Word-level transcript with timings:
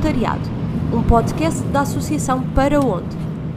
Voluntariado, 0.00 0.48
um 0.94 1.06
podcast 1.06 1.62
da 1.64 1.82
Associação 1.82 2.54
Para 2.54 2.80
Onde. 2.80 3.14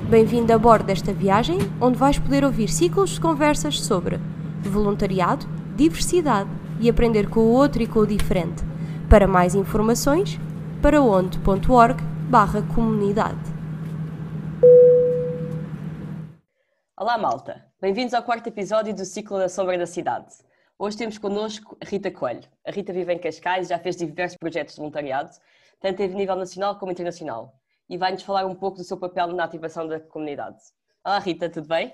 Bem-vindo 0.09 0.51
a 0.51 0.57
bordo 0.57 0.87
desta 0.87 1.13
viagem, 1.13 1.57
onde 1.79 1.97
vais 1.97 2.19
poder 2.19 2.43
ouvir 2.43 2.67
ciclos 2.67 3.11
de 3.11 3.21
conversas 3.21 3.79
sobre 3.79 4.17
voluntariado, 4.61 5.45
diversidade 5.73 6.49
e 6.81 6.89
aprender 6.89 7.29
com 7.29 7.39
o 7.39 7.53
outro 7.53 7.81
e 7.81 7.87
com 7.87 7.99
o 7.99 8.05
diferente. 8.05 8.61
Para 9.09 9.25
mais 9.25 9.55
informações, 9.55 10.37
paraonde.org 10.81 12.03
barra 12.29 12.61
comunidade. 12.75 13.39
Olá 16.97 17.17
malta, 17.17 17.63
bem-vindos 17.79 18.13
ao 18.13 18.21
quarto 18.21 18.47
episódio 18.47 18.93
do 18.93 19.05
ciclo 19.05 19.37
da 19.37 19.47
Sombra 19.47 19.77
da 19.77 19.85
Cidade. 19.85 20.35
Hoje 20.77 20.97
temos 20.97 21.17
connosco 21.17 21.77
a 21.81 21.87
Rita 21.87 22.11
Coelho. 22.11 22.43
A 22.67 22.71
Rita 22.71 22.91
vive 22.91 23.13
em 23.13 23.17
Cascais 23.17 23.67
e 23.67 23.69
já 23.69 23.79
fez 23.79 23.95
diversos 23.95 24.35
projetos 24.37 24.75
de 24.75 24.81
voluntariado, 24.81 25.29
tanto 25.83 26.01
a 26.01 26.07
nível 26.07 26.37
nacional 26.37 26.79
como 26.79 26.93
internacional, 26.93 27.59
e 27.89 27.97
vai-nos 27.97 28.23
falar 28.23 28.45
um 28.45 28.55
pouco 28.55 28.77
do 28.77 28.85
seu 28.85 28.97
papel 28.97 29.27
na 29.33 29.43
ativação 29.43 29.85
da 29.85 29.99
comunidade. 29.99 30.57
Olá 31.05 31.19
Rita, 31.19 31.49
tudo 31.49 31.67
bem? 31.67 31.93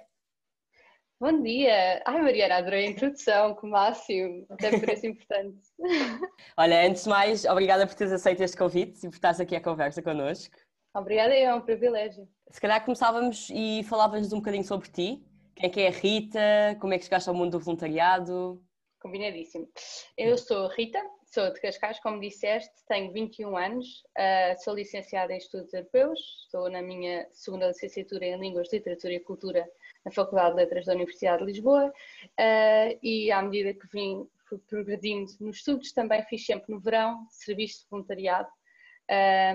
Bom 1.19 1.41
dia! 1.41 1.99
Ai 2.05 2.21
Mariana, 2.21 2.57
adorei 2.57 2.85
a 2.85 2.89
introdução, 2.91 3.55
que 3.55 3.65
máximo, 3.65 4.45
até 4.47 4.79
parece 4.79 5.07
importante. 5.07 5.57
Olha, 6.55 6.87
antes 6.87 7.05
de 7.05 7.09
mais, 7.09 7.45
obrigada 7.45 7.87
por 7.87 7.95
teres 7.95 8.13
aceito 8.13 8.43
este 8.43 8.55
convite 8.55 8.99
e 8.99 9.09
por 9.09 9.15
estares 9.15 9.39
aqui 9.39 9.55
à 9.55 9.61
conversa 9.61 10.03
connosco. 10.03 10.55
Obrigada, 10.95 11.33
é 11.33 11.51
um 11.51 11.61
privilégio. 11.61 12.29
Se 12.51 12.61
calhar 12.61 12.85
começávamos 12.85 13.49
e 13.51 13.83
falavas 13.85 14.31
um 14.31 14.37
bocadinho 14.37 14.63
sobre 14.63 14.87
ti, 14.89 15.25
quem 15.55 15.65
é 15.65 15.69
que 15.69 15.81
é 15.81 15.87
a 15.87 15.91
Rita, 15.91 16.77
como 16.79 16.93
é 16.93 16.99
que 16.99 17.05
chegaste 17.05 17.27
ao 17.27 17.33
mundo 17.33 17.57
do 17.57 17.59
voluntariado? 17.59 18.63
Combinadíssimo. 19.01 19.67
Eu 20.15 20.37
sou 20.37 20.67
a 20.67 20.73
Rita, 20.75 21.01
sou 21.31 21.53
de 21.53 21.61
Cascais, 21.61 21.99
como 21.99 22.19
disseste, 22.19 22.73
tenho 22.87 23.11
21 23.13 23.55
anos, 23.55 24.03
uh, 24.17 24.63
sou 24.63 24.73
licenciada 24.73 25.31
em 25.31 25.37
Estudos 25.37 25.73
Europeus, 25.73 26.19
estou 26.45 26.69
na 26.69 26.81
minha 26.81 27.27
segunda 27.31 27.67
licenciatura 27.67 28.25
em 28.25 28.39
Línguas, 28.39 28.71
Literatura 28.73 29.13
e 29.13 29.19
Cultura 29.19 29.69
na 30.03 30.11
Faculdade 30.11 30.51
de 30.51 30.61
Letras 30.61 30.85
da 30.85 30.93
Universidade 30.93 31.39
de 31.39 31.45
Lisboa 31.45 31.87
uh, 31.87 32.99
e 33.03 33.31
à 33.31 33.41
medida 33.43 33.73
que 33.73 33.87
vim 33.93 34.27
progredindo 34.67 35.31
nos 35.39 35.57
estudos, 35.57 35.91
também 35.91 36.23
fiz 36.23 36.43
sempre 36.43 36.73
no 36.73 36.79
verão 36.79 37.27
serviço 37.29 37.83
de 37.83 37.89
voluntariado, 37.91 38.49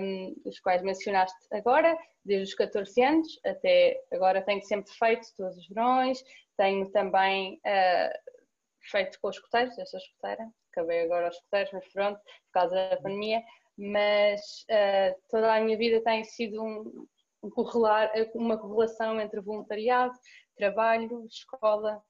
um, 0.01 0.35
os 0.45 0.59
quais 0.61 0.81
mencionaste 0.81 1.37
agora, 1.51 1.97
desde 2.23 2.47
os 2.47 2.55
14 2.55 3.03
anos 3.03 3.39
até 3.45 4.01
agora 4.13 4.41
tenho 4.41 4.61
sempre 4.61 4.91
feito 4.93 5.27
todos 5.35 5.57
os 5.57 5.67
verões, 5.67 6.23
tenho 6.55 6.89
também 6.91 7.55
uh, 7.55 8.35
feito 8.79 9.19
com 9.19 9.27
os 9.27 9.35
escuteiros, 9.35 9.77
eu 9.77 9.85
sou 9.85 9.99
escuteira, 9.99 10.49
acabei 10.75 11.03
agora 11.03 11.27
aos 11.27 11.35
escuteiros, 11.35 11.71
mas 11.71 11.87
pronto, 11.93 12.19
por 12.19 12.51
causa 12.51 12.75
da 12.75 12.97
pandemia, 12.97 13.41
mas 13.77 14.41
uh, 14.69 15.15
toda 15.29 15.53
a 15.53 15.61
minha 15.61 15.77
vida 15.77 16.01
tem 16.03 16.23
sido 16.23 16.61
um, 16.61 17.07
um 17.43 17.49
correlar, 17.49 18.11
uma 18.33 18.57
correlação 18.57 19.19
entre 19.19 19.39
voluntariado, 19.41 20.13
trabalho, 20.57 21.25
escola. 21.25 22.01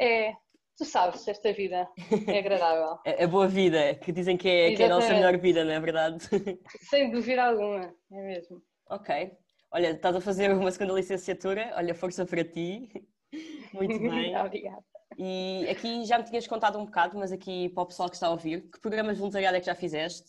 É, 0.00 0.32
tu 0.76 0.84
sabes, 0.84 1.26
esta 1.26 1.52
vida 1.52 1.88
é 2.28 2.38
agradável. 2.38 2.98
É 3.04 3.24
a 3.24 3.28
boa 3.28 3.48
vida, 3.48 3.94
que 3.96 4.12
dizem 4.12 4.36
que 4.36 4.48
é, 4.48 4.74
que 4.74 4.82
é 4.82 4.86
a 4.86 4.90
nossa 4.90 5.12
melhor 5.12 5.36
vida, 5.38 5.64
não 5.64 5.72
é 5.72 5.80
verdade? 5.80 6.24
Sem 6.88 7.10
dúvida 7.10 7.44
alguma, 7.44 7.94
é 8.12 8.22
mesmo. 8.22 8.62
Ok. 8.88 9.36
Olha, 9.72 9.90
estás 9.92 10.16
a 10.16 10.20
fazer 10.20 10.50
uma 10.52 10.70
segunda 10.70 10.94
licenciatura, 10.94 11.72
olha, 11.76 11.94
força 11.94 12.26
para 12.26 12.42
ti. 12.42 12.90
Muito 13.72 13.98
bem. 13.98 14.36
Obrigada. 14.36 14.84
E 15.18 15.66
aqui 15.68 16.04
já 16.04 16.18
me 16.18 16.24
tinhas 16.24 16.46
contado 16.46 16.78
um 16.78 16.84
bocado, 16.84 17.18
mas 17.18 17.32
aqui 17.32 17.68
para 17.70 17.82
o 17.82 17.86
pessoal 17.86 18.08
que 18.08 18.16
está 18.16 18.28
a 18.28 18.30
ouvir, 18.30 18.62
que 18.70 18.80
programas 18.80 19.14
de 19.14 19.20
voluntariado 19.20 19.56
é 19.56 19.60
que 19.60 19.66
já 19.66 19.74
fizeste? 19.74 20.28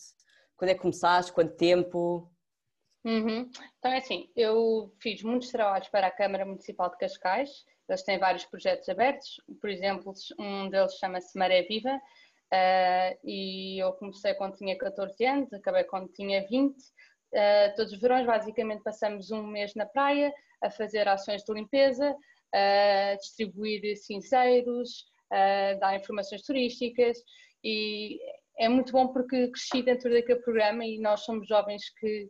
Quando 0.57 0.69
é 0.69 0.73
que 0.73 0.81
começaste? 0.81 1.31
Quanto 1.31 1.55
tempo? 1.55 2.31
Uhum. 3.03 3.49
Então 3.79 3.91
é 3.91 3.97
assim, 3.97 4.29
eu 4.35 4.93
fiz 5.01 5.23
muitos 5.23 5.49
trabalhos 5.49 5.89
para 5.89 6.07
a 6.07 6.11
Câmara 6.11 6.45
Municipal 6.45 6.89
de 6.89 6.97
Cascais, 6.97 7.49
eles 7.89 8.03
têm 8.03 8.19
vários 8.19 8.45
projetos 8.45 8.87
abertos, 8.87 9.41
por 9.59 9.69
exemplo, 9.69 10.13
um 10.39 10.69
deles 10.69 10.97
chama-se 10.97 11.37
Maré 11.37 11.63
Viva, 11.63 11.95
uh, 11.95 13.19
e 13.23 13.83
eu 13.83 13.91
comecei 13.93 14.33
quando 14.35 14.55
tinha 14.55 14.77
14 14.77 15.25
anos, 15.25 15.51
acabei 15.51 15.83
quando 15.83 16.09
tinha 16.09 16.47
20. 16.47 16.73
Uh, 16.73 16.77
eh, 17.33 17.69
todos 17.75 17.93
os 17.93 17.99
verões, 17.99 18.25
basicamente, 18.25 18.83
passamos 18.83 19.31
um 19.31 19.47
mês 19.47 19.73
na 19.73 19.85
praia 19.85 20.33
a 20.61 20.69
fazer 20.69 21.07
ações 21.07 21.43
de 21.43 21.53
limpeza, 21.53 22.15
uh, 22.55 23.17
distribuir 23.17 23.95
cinzeiros, 23.97 25.05
uh, 25.31 25.79
dar 25.79 25.95
informações 25.95 26.41
turísticas. 26.43 27.17
E 27.63 28.19
é 28.57 28.67
muito 28.67 28.91
bom 28.91 29.07
porque 29.07 29.49
cresci 29.49 29.81
dentro 29.83 30.11
daquele 30.11 30.39
programa 30.39 30.85
e 30.85 30.99
nós 30.99 31.21
somos 31.21 31.47
jovens 31.47 31.83
que 31.99 32.29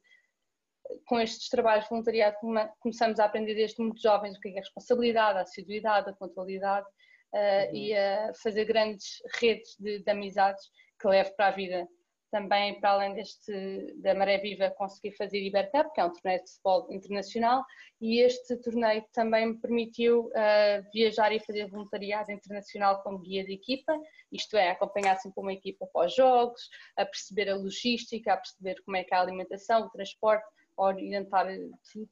com 1.05 1.19
estes 1.19 1.49
trabalhos 1.49 1.85
de 1.85 1.89
voluntariado 1.89 2.37
começamos 2.79 3.19
a 3.19 3.25
aprender 3.25 3.55
desde 3.55 3.81
muito 3.81 4.01
jovens 4.01 4.37
o 4.37 4.39
que 4.41 4.49
é 4.49 4.51
a 4.51 4.55
responsabilidade, 4.55 5.39
a 5.39 5.41
assiduidade, 5.41 6.09
a 6.09 6.13
pontualidade 6.13 6.87
uh, 7.33 7.75
e 7.75 7.95
a 7.95 8.31
fazer 8.41 8.65
grandes 8.65 9.21
redes 9.39 9.75
de, 9.79 9.99
de 9.99 10.11
amizades 10.11 10.63
que 10.99 11.07
levo 11.07 11.33
para 11.35 11.47
a 11.47 11.51
vida 11.51 11.87
também 12.31 12.79
para 12.79 12.91
além 12.91 13.13
deste 13.13 13.93
da 13.97 14.15
Maré 14.15 14.37
Viva 14.37 14.71
consegui 14.71 15.15
fazer 15.15 15.39
Ibercup, 15.39 15.93
que 15.93 15.99
é 15.99 16.05
um 16.05 16.13
torneio 16.13 16.43
de 16.43 16.49
futebol 16.49 16.87
internacional, 16.89 17.63
e 17.99 18.21
este 18.21 18.55
torneio 18.57 19.03
também 19.13 19.47
me 19.47 19.59
permitiu 19.59 20.27
uh, 20.27 20.91
viajar 20.93 21.31
e 21.33 21.39
fazer 21.39 21.67
voluntariado 21.69 22.31
internacional 22.31 23.03
como 23.03 23.19
guia 23.19 23.43
de 23.43 23.53
equipa, 23.53 23.93
isto 24.31 24.55
é, 24.55 24.71
acompanhar 24.71 25.17
sempre 25.17 25.41
uma 25.41 25.53
equipa 25.53 25.85
para 25.93 26.07
os 26.07 26.15
jogos, 26.15 26.69
a 26.97 27.05
perceber 27.05 27.49
a 27.49 27.55
logística, 27.55 28.33
a 28.33 28.37
perceber 28.37 28.81
como 28.83 28.97
é 28.97 29.03
que 29.03 29.13
é 29.13 29.17
a 29.17 29.21
alimentação, 29.21 29.85
o 29.85 29.89
transporte, 29.89 30.45
a 30.77 30.83
orientar 30.83 31.45
tudo 31.91 32.09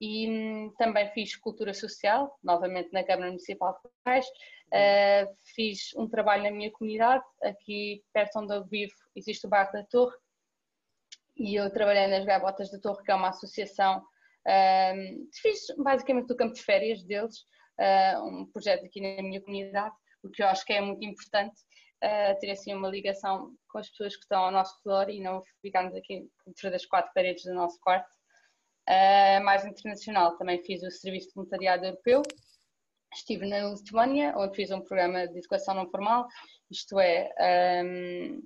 e 0.00 0.28
hum, 0.28 0.72
também 0.78 1.10
fiz 1.12 1.36
cultura 1.36 1.74
social, 1.74 2.38
novamente 2.42 2.90
na 2.92 3.04
Câmara 3.04 3.28
Municipal 3.28 3.72
de 3.72 3.90
Pais. 4.02 4.26
Uh, 4.72 5.34
fiz 5.54 5.90
um 5.96 6.08
trabalho 6.08 6.44
na 6.44 6.50
minha 6.50 6.70
comunidade, 6.70 7.24
aqui 7.42 8.02
perto 8.12 8.38
onde 8.38 8.54
eu 8.54 8.64
vivo 8.64 8.94
existe 9.14 9.46
o 9.46 9.50
Bairro 9.50 9.72
da 9.72 9.84
Torre, 9.84 10.16
e 11.36 11.54
eu 11.54 11.70
trabalhei 11.70 12.06
nas 12.06 12.24
Gaivotas 12.24 12.70
da 12.70 12.78
Torre, 12.78 13.02
que 13.02 13.10
é 13.10 13.14
uma 13.14 13.30
associação. 13.30 13.98
Uh, 14.46 15.28
fiz 15.42 15.66
basicamente 15.78 16.28
do 16.28 16.36
campo 16.36 16.54
de 16.54 16.62
férias 16.62 17.02
deles, 17.02 17.40
uh, 17.78 18.24
um 18.24 18.46
projeto 18.46 18.86
aqui 18.86 19.00
na 19.00 19.22
minha 19.22 19.40
comunidade, 19.40 19.94
o 20.22 20.30
que 20.30 20.42
eu 20.42 20.46
acho 20.46 20.64
que 20.64 20.72
é 20.72 20.80
muito 20.80 21.04
importante, 21.04 21.60
uh, 22.04 22.38
ter 22.40 22.50
assim 22.50 22.74
uma 22.74 22.88
ligação 22.88 23.54
com 23.68 23.78
as 23.78 23.88
pessoas 23.90 24.16
que 24.16 24.22
estão 24.22 24.44
ao 24.44 24.50
nosso 24.50 24.74
redor 24.84 25.10
e 25.10 25.20
não 25.20 25.42
ficarmos 25.60 25.94
aqui 25.94 26.28
dentro 26.46 26.70
das 26.70 26.86
quatro 26.86 27.10
paredes 27.14 27.44
do 27.44 27.54
nosso 27.54 27.78
quarto. 27.80 28.19
Uh, 28.90 29.40
mais 29.44 29.64
internacional, 29.64 30.36
também 30.36 30.60
fiz 30.64 30.82
o 30.82 30.90
Serviço 30.90 31.28
de 31.28 31.34
Voluntariado 31.34 31.84
Europeu. 31.84 32.22
Estive 33.14 33.46
na 33.46 33.60
Lituânia, 33.60 34.34
onde 34.36 34.56
fiz 34.56 34.72
um 34.72 34.80
programa 34.80 35.28
de 35.28 35.38
educação 35.38 35.74
não 35.74 35.88
formal, 35.88 36.26
isto 36.68 36.98
é, 36.98 37.30
um, 37.84 38.40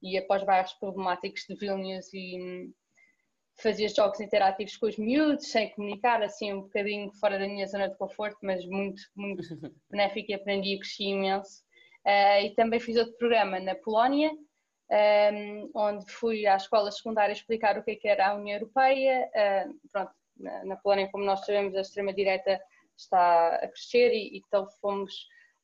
ia 0.00 0.24
para 0.24 0.40
os 0.40 0.46
bairros 0.46 0.72
problemáticos 0.74 1.44
de 1.48 1.56
Vilnius 1.56 2.12
e 2.14 2.40
um, 2.40 2.72
fazia 3.60 3.88
jogos 3.88 4.20
interativos 4.20 4.76
com 4.76 4.86
os 4.86 4.96
miúdos, 4.96 5.50
sem 5.50 5.70
comunicar, 5.70 6.22
assim 6.22 6.52
um 6.52 6.62
bocadinho 6.62 7.12
fora 7.14 7.36
da 7.36 7.48
minha 7.48 7.66
zona 7.66 7.88
de 7.88 7.96
conforto, 7.96 8.38
mas 8.42 8.64
muito, 8.66 9.02
muito 9.16 9.42
benéfico 9.90 10.30
e 10.30 10.34
aprendi 10.34 10.74
e 10.74 10.78
cresci 10.78 11.04
imenso. 11.06 11.62
Uh, 12.06 12.46
e 12.46 12.54
também 12.54 12.78
fiz 12.78 12.96
outro 12.96 13.16
programa 13.16 13.58
na 13.58 13.74
Polónia, 13.74 14.30
um, 14.90 15.70
onde 15.74 16.10
fui 16.10 16.46
à 16.46 16.56
escola 16.56 16.90
secundária 16.90 17.32
explicar 17.32 17.78
o 17.78 17.82
que, 17.82 17.92
é 17.92 17.96
que 17.96 18.08
era 18.08 18.28
a 18.28 18.34
União 18.34 18.56
Europeia. 18.56 19.28
Uh, 19.28 19.88
pronto, 19.92 20.12
na, 20.36 20.64
na, 20.64 20.76
Polónia, 20.76 21.10
como 21.10 21.24
nós 21.24 21.44
sabemos, 21.44 21.74
a 21.74 21.80
extrema-direita 21.80 22.60
está 22.96 23.56
a 23.56 23.68
crescer 23.68 24.12
e, 24.12 24.38
então 24.38 24.66
fomos 24.80 25.12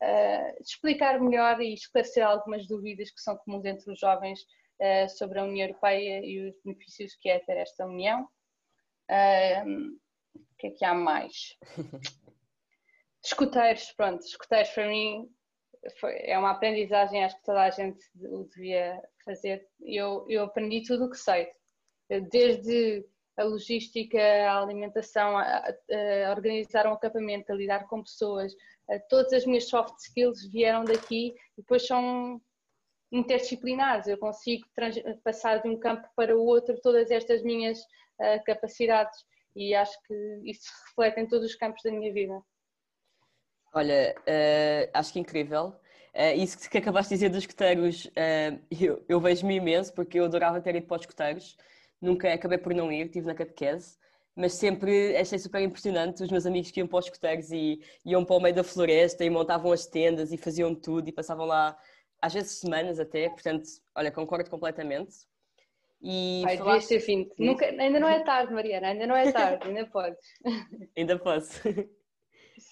uh, 0.02 0.60
explicar 0.60 1.20
melhor 1.20 1.60
e 1.60 1.74
esclarecer 1.74 2.24
algumas 2.24 2.66
dúvidas 2.66 3.10
que 3.10 3.20
são 3.20 3.36
comuns 3.38 3.64
entre 3.64 3.90
os 3.90 3.98
jovens 3.98 4.40
uh, 4.40 5.08
sobre 5.08 5.38
a 5.38 5.44
União 5.44 5.68
Europeia 5.68 6.20
e 6.24 6.48
os 6.48 6.54
benefícios 6.64 7.16
que 7.16 7.30
é 7.30 7.38
ter 7.38 7.56
esta 7.56 7.86
União. 7.86 8.28
o 9.04 10.56
que 10.58 10.66
é 10.66 10.70
que 10.70 10.84
há 10.84 10.94
mais? 10.94 11.56
Escuteiros, 13.24 13.90
pronto, 13.92 14.22
escuteiros 14.22 14.68
para 14.72 14.86
mim 14.86 15.26
foi, 16.00 16.16
é 16.22 16.38
uma 16.38 16.50
aprendizagem, 16.50 17.24
acho 17.24 17.36
que 17.36 17.44
toda 17.44 17.62
a 17.62 17.70
gente 17.70 18.04
o 18.20 18.44
devia 18.44 19.02
fazer. 19.24 19.66
Eu, 19.80 20.26
eu 20.28 20.44
aprendi 20.44 20.82
tudo 20.82 21.06
o 21.06 21.10
que 21.10 21.18
sei, 21.18 21.50
desde 22.30 23.04
a 23.36 23.44
logística, 23.44 24.18
a 24.18 24.62
alimentação, 24.62 25.36
a, 25.36 25.64
a 26.26 26.30
organizar 26.30 26.86
um 26.86 26.92
acampamento, 26.92 27.52
a 27.52 27.56
lidar 27.56 27.86
com 27.88 28.02
pessoas, 28.02 28.54
todas 29.08 29.32
as 29.32 29.46
minhas 29.46 29.68
soft 29.68 29.98
skills 29.98 30.46
vieram 30.46 30.84
daqui 30.84 31.34
e 31.56 31.62
depois 31.62 31.86
são 31.86 32.40
interdisciplinares. 33.10 34.06
Eu 34.06 34.18
consigo 34.18 34.66
passar 35.22 35.62
de 35.62 35.68
um 35.68 35.78
campo 35.78 36.08
para 36.16 36.36
o 36.36 36.44
outro 36.44 36.80
todas 36.80 37.10
estas 37.10 37.42
minhas 37.42 37.80
uh, 37.80 38.42
capacidades 38.44 39.24
e 39.54 39.74
acho 39.74 39.96
que 40.02 40.40
isso 40.44 40.70
reflete 40.88 41.20
em 41.20 41.28
todos 41.28 41.50
os 41.50 41.54
campos 41.54 41.82
da 41.82 41.92
minha 41.92 42.12
vida. 42.12 42.42
Olha, 43.74 44.14
uh, 44.20 44.90
acho 44.94 45.12
que 45.12 45.18
é 45.18 45.22
incrível. 45.22 45.74
Uh, 46.14 46.38
isso 46.38 46.70
que 46.70 46.78
acabaste 46.78 47.08
de 47.08 47.16
dizer 47.16 47.28
dos 47.28 47.38
escuteiros, 47.38 48.06
uh, 48.06 48.60
eu, 48.70 49.04
eu 49.08 49.20
vejo-me 49.20 49.56
imenso, 49.56 49.92
porque 49.92 50.20
eu 50.20 50.24
adorava 50.24 50.60
ter 50.60 50.76
ido 50.76 50.86
para 50.86 50.94
os 50.94 51.02
escuteiros, 51.02 51.56
nunca 52.00 52.32
acabei 52.32 52.56
por 52.56 52.72
não 52.72 52.92
ir, 52.92 53.06
estive 53.06 53.26
na 53.26 53.34
catequese, 53.34 53.98
mas 54.36 54.52
sempre 54.52 55.16
achei 55.16 55.40
super 55.40 55.60
impressionante 55.60 56.22
os 56.22 56.30
meus 56.30 56.46
amigos 56.46 56.70
que 56.70 56.78
iam 56.78 56.86
para 56.86 57.00
os 57.00 57.06
escuteiros 57.06 57.50
e 57.50 57.80
iam 58.04 58.24
para 58.24 58.36
o 58.36 58.40
meio 58.40 58.54
da 58.54 58.62
floresta 58.62 59.24
e 59.24 59.30
montavam 59.30 59.72
as 59.72 59.86
tendas 59.86 60.32
e 60.32 60.36
faziam 60.36 60.72
tudo 60.72 61.08
e 61.08 61.12
passavam 61.12 61.44
lá 61.44 61.76
às 62.22 62.32
vezes 62.32 62.60
semanas 62.60 63.00
até, 63.00 63.28
portanto, 63.28 63.64
olha, 63.94 64.10
concordo 64.10 64.48
completamente. 64.48 65.14
E 66.00 66.42
Ai, 66.46 66.56
falaste... 66.58 66.88
devias 66.88 67.06
ter 67.06 67.12
vindo. 67.12 67.34
Nunca, 67.38 67.66
ainda 67.66 67.98
não 67.98 68.08
é 68.08 68.22
tarde, 68.22 68.52
Mariana, 68.52 68.88
ainda 68.88 69.06
não 69.06 69.16
é 69.16 69.32
tarde, 69.32 69.66
ainda 69.66 69.86
podes. 69.86 70.20
ainda 70.96 71.18
posso. 71.18 71.60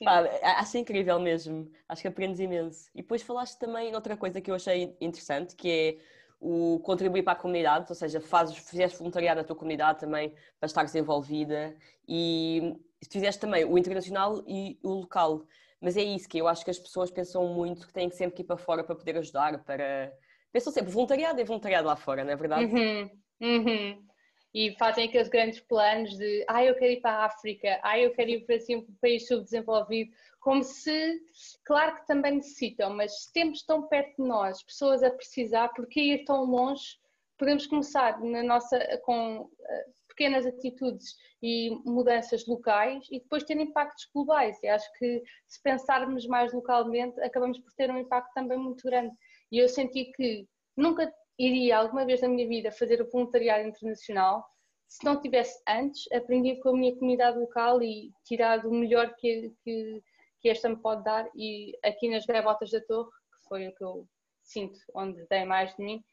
Pá, 0.04 0.20
acho 0.58 0.78
incrível 0.78 1.18
mesmo, 1.18 1.70
acho 1.88 2.02
que 2.02 2.08
aprendes 2.08 2.40
imenso. 2.40 2.90
E 2.94 3.02
depois 3.02 3.22
falaste 3.22 3.58
também 3.58 3.94
outra 3.94 4.16
coisa 4.16 4.40
que 4.40 4.50
eu 4.50 4.54
achei 4.54 4.96
interessante, 5.00 5.56
que 5.56 5.70
é 5.70 5.98
o 6.40 6.80
contribuir 6.80 7.22
para 7.22 7.34
a 7.34 7.36
comunidade, 7.36 7.86
ou 7.88 7.94
seja, 7.94 8.20
fazes, 8.20 8.56
fizeste 8.56 8.98
voluntariado 8.98 9.40
na 9.40 9.46
tua 9.46 9.54
comunidade 9.54 10.00
também 10.00 10.34
para 10.58 10.66
estares 10.66 10.94
envolvida 10.94 11.74
e 12.06 12.74
fizeste 13.10 13.40
também 13.40 13.64
o 13.64 13.78
internacional 13.78 14.42
e 14.46 14.76
o 14.82 14.90
local. 14.90 15.46
Mas 15.80 15.96
é 15.96 16.02
isso 16.02 16.28
que 16.28 16.38
eu 16.38 16.48
acho 16.48 16.64
que 16.64 16.70
as 16.70 16.78
pessoas 16.78 17.10
pensam 17.10 17.46
muito 17.54 17.86
que 17.86 17.92
têm 17.92 18.08
que 18.08 18.16
sempre 18.16 18.42
ir 18.42 18.44
para 18.44 18.56
fora 18.56 18.82
para 18.82 18.94
poder 18.94 19.18
ajudar, 19.18 19.62
para... 19.64 20.12
Pensam 20.52 20.72
sempre, 20.72 20.92
voluntariado 20.92 21.40
é 21.40 21.44
voluntariado 21.44 21.86
lá 21.86 21.96
fora, 21.96 22.24
não 22.24 22.32
é 22.32 22.36
verdade? 22.36 22.72
Uhum, 22.72 23.10
uhum. 23.40 24.04
E 24.54 24.76
fazem 24.78 25.08
aqueles 25.08 25.28
grandes 25.28 25.60
planos 25.60 26.16
de 26.16 26.44
ah, 26.48 26.64
eu 26.64 26.74
quero 26.74 26.92
ir 26.92 27.00
para 27.00 27.12
a 27.12 27.24
África, 27.24 27.80
ah, 27.82 27.98
eu 27.98 28.12
quero 28.12 28.30
ir 28.30 28.44
para 28.44 28.56
assim, 28.56 28.76
um 28.76 28.86
país 29.00 29.26
subdesenvolvido, 29.26 30.12
como 30.40 30.62
se, 30.62 31.20
claro 31.64 31.94
que 31.94 32.06
também 32.06 32.34
necessitam, 32.34 32.90
mas 32.90 33.24
se 33.24 33.32
temos 33.32 33.62
tão 33.62 33.88
perto 33.88 34.22
de 34.22 34.28
nós, 34.28 34.62
pessoas 34.62 35.02
a 35.02 35.10
precisar, 35.10 35.68
porque 35.68 36.00
ir 36.00 36.24
tão 36.24 36.44
longe, 36.44 36.98
podemos 37.38 37.66
começar 37.66 38.20
na 38.20 38.42
nossa, 38.42 38.78
com 39.04 39.48
eh, 39.60 39.86
pequenas 40.08 40.46
atitudes 40.46 41.16
e 41.42 41.70
mudanças 41.84 42.46
locais 42.46 43.06
e 43.10 43.18
depois 43.20 43.44
ter 43.44 43.58
impactos 43.58 44.08
globais. 44.14 44.62
E 44.62 44.68
acho 44.68 44.86
que 44.98 45.22
se 45.48 45.60
pensarmos 45.62 46.26
mais 46.26 46.52
localmente, 46.52 47.20
acabamos 47.20 47.58
por 47.58 47.72
ter 47.72 47.90
um 47.90 47.98
impacto 47.98 48.32
também 48.34 48.58
muito 48.58 48.82
grande. 48.84 49.14
E 49.50 49.58
eu 49.58 49.68
senti 49.68 50.12
que 50.12 50.46
nunca 50.76 51.12
iria 51.38 51.78
alguma 51.78 52.04
vez 52.04 52.20
na 52.20 52.28
minha 52.28 52.46
vida 52.46 52.70
fazer 52.70 53.00
o 53.00 53.10
voluntariado 53.10 53.68
internacional 53.68 54.44
se 54.86 55.04
não 55.04 55.20
tivesse 55.20 55.62
antes 55.66 56.10
aprendido 56.12 56.60
com 56.60 56.68
a 56.68 56.76
minha 56.76 56.94
comunidade 56.94 57.38
local 57.38 57.82
e 57.82 58.12
tirado 58.24 58.68
o 58.68 58.74
melhor 58.74 59.14
que, 59.14 59.50
que, 59.64 60.02
que 60.40 60.48
esta 60.50 60.68
me 60.68 60.76
pode 60.76 61.02
dar. 61.02 61.26
E 61.34 61.72
aqui 61.82 62.10
nas 62.10 62.26
Gaivotas 62.26 62.70
da 62.70 62.80
Torre, 62.82 63.08
que 63.10 63.48
foi 63.48 63.68
o 63.68 63.74
que 63.74 63.82
eu 63.82 64.06
sinto, 64.42 64.78
onde 64.94 65.26
dei 65.30 65.46
mais 65.46 65.74
de 65.76 65.82
mim, 65.82 66.04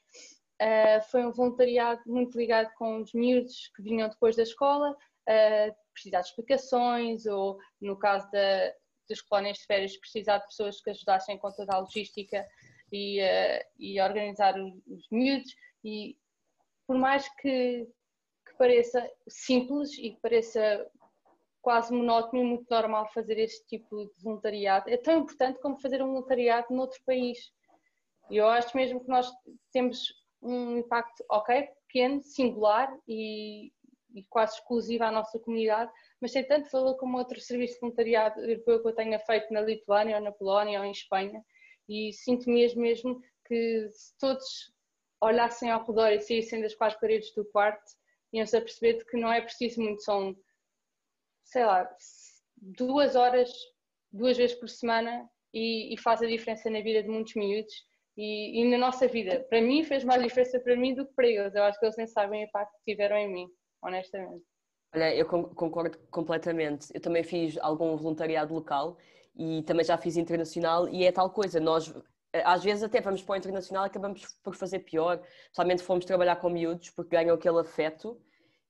Uh, 0.61 1.01
foi 1.09 1.25
um 1.25 1.31
voluntariado 1.31 2.01
muito 2.05 2.37
ligado 2.37 2.69
com 2.73 3.01
os 3.01 3.13
miúdos 3.13 3.71
que 3.73 3.81
vinham 3.81 4.09
depois 4.09 4.35
da 4.35 4.43
escola, 4.43 4.91
uh, 4.91 5.75
precisar 5.93 6.19
de 6.19 6.27
explicações, 6.27 7.25
ou 7.25 7.57
no 7.79 7.97
caso 7.97 8.29
da, 8.29 8.73
das 9.07 9.21
colónias 9.21 9.59
de 9.59 9.65
férias, 9.65 9.95
precisar 9.95 10.39
de 10.39 10.47
pessoas 10.47 10.81
que 10.81 10.89
ajudassem 10.89 11.37
com 11.37 11.49
toda 11.53 11.73
a 11.73 11.79
logística 11.79 12.45
e, 12.91 13.21
uh, 13.21 13.65
e 13.77 14.01
organizar 14.01 14.59
os, 14.59 14.73
os 14.87 15.07
miúdos. 15.11 15.53
E 15.83 16.17
por 16.87 16.97
mais 16.97 17.27
que, 17.35 17.87
que 18.47 18.57
pareça 18.57 19.09
simples 19.27 19.97
e 19.97 20.11
que 20.11 20.21
pareça 20.21 20.89
quase 21.61 21.93
monótono 21.93 22.41
e 22.41 22.45
muito 22.45 22.65
normal 22.69 23.07
fazer 23.13 23.37
este 23.37 23.65
tipo 23.67 24.05
de 24.05 24.23
voluntariado, 24.23 24.89
é 24.89 24.97
tão 24.97 25.19
importante 25.19 25.59
como 25.59 25.79
fazer 25.79 26.01
um 26.01 26.07
voluntariado 26.07 26.73
noutro 26.73 26.99
país. 27.05 27.37
E 28.29 28.37
eu 28.37 28.47
acho 28.47 28.75
mesmo 28.75 29.01
que 29.01 29.09
nós 29.09 29.29
temos 29.71 30.07
um 30.41 30.77
impacto, 30.77 31.23
ok, 31.29 31.67
pequeno, 31.87 32.21
singular 32.23 32.91
e, 33.07 33.71
e 34.13 34.23
quase 34.29 34.55
exclusivo 34.55 35.03
à 35.03 35.11
nossa 35.11 35.37
comunidade, 35.39 35.91
mas 36.21 36.31
tem 36.31 36.47
tanto 36.47 36.69
valor 36.71 36.95
como 36.95 37.17
outro 37.17 37.39
serviço 37.39 37.75
de 37.75 37.79
voluntariado 37.81 38.39
europeu 38.39 38.81
que 38.81 38.87
eu 38.87 38.95
tenha 38.95 39.19
feito 39.19 39.51
na 39.53 39.61
Lituânia 39.61 40.17
ou 40.17 40.23
na 40.23 40.31
Polónia 40.31 40.79
ou 40.79 40.85
em 40.85 40.91
Espanha 40.91 41.43
e 41.89 42.13
sinto 42.13 42.49
mesmo, 42.49 42.81
mesmo 42.81 43.21
que 43.45 43.89
se 43.91 44.15
todos 44.19 44.71
olhassem 45.19 45.71
ao 45.71 45.83
redor 45.85 46.11
e 46.11 46.21
saíssem 46.21 46.61
das 46.61 46.75
quatro 46.75 46.99
paredes 46.99 47.33
do 47.33 47.43
quarto, 47.45 47.83
iam-se 48.31 48.55
a 48.55 48.61
perceber 48.61 49.03
que 49.05 49.17
não 49.17 49.33
é 49.33 49.41
preciso 49.41 49.81
muito, 49.81 50.03
são, 50.03 50.35
sei 51.43 51.65
lá, 51.65 51.89
duas 52.55 53.15
horas, 53.15 53.51
duas 54.11 54.37
vezes 54.37 54.55
por 54.55 54.69
semana 54.69 55.27
e, 55.53 55.93
e 55.93 55.97
faz 55.97 56.21
a 56.21 56.27
diferença 56.27 56.69
na 56.69 56.81
vida 56.81 57.01
de 57.01 57.09
muitos 57.09 57.33
miúdos 57.33 57.73
e, 58.15 58.61
e, 58.61 58.69
na 58.69 58.77
nossa 58.77 59.07
vida. 59.07 59.45
Para 59.49 59.61
mim 59.61 59.83
fez 59.83 60.03
mais 60.03 60.21
diferença 60.21 60.59
para 60.59 60.75
mim 60.75 60.93
do 60.93 61.07
que 61.07 61.13
para 61.13 61.27
eles. 61.27 61.55
Eu 61.55 61.63
acho 61.63 61.79
que 61.79 61.85
eles 61.85 61.97
nem 61.97 62.07
sabem 62.07 62.43
o 62.43 62.47
impacto 62.47 62.77
que 62.77 62.91
tiveram 62.91 63.17
em 63.17 63.33
mim, 63.33 63.47
honestamente. 63.81 64.45
Olha, 64.93 65.15
eu 65.15 65.25
concordo 65.25 65.97
completamente. 66.11 66.87
Eu 66.93 67.01
também 67.01 67.23
fiz 67.23 67.57
algum 67.59 67.95
voluntariado 67.95 68.53
local 68.53 68.97
e 69.35 69.63
também 69.63 69.85
já 69.85 69.97
fiz 69.97 70.17
internacional 70.17 70.87
e 70.89 71.05
é 71.05 71.11
tal 71.11 71.29
coisa. 71.29 71.59
Nós 71.59 71.93
às 72.33 72.63
vezes 72.63 72.83
até 72.83 73.01
vamos 73.01 73.23
para 73.23 73.33
o 73.33 73.37
internacional 73.37 73.85
e 73.85 73.87
acabamos 73.87 74.25
por 74.43 74.55
fazer 74.55 74.79
pior, 74.79 75.21
somente 75.51 75.81
fomos 75.81 76.05
trabalhar 76.05 76.35
com 76.35 76.49
miúdos 76.49 76.89
porque 76.91 77.15
ganham 77.15 77.35
aquele 77.35 77.59
afeto 77.59 78.19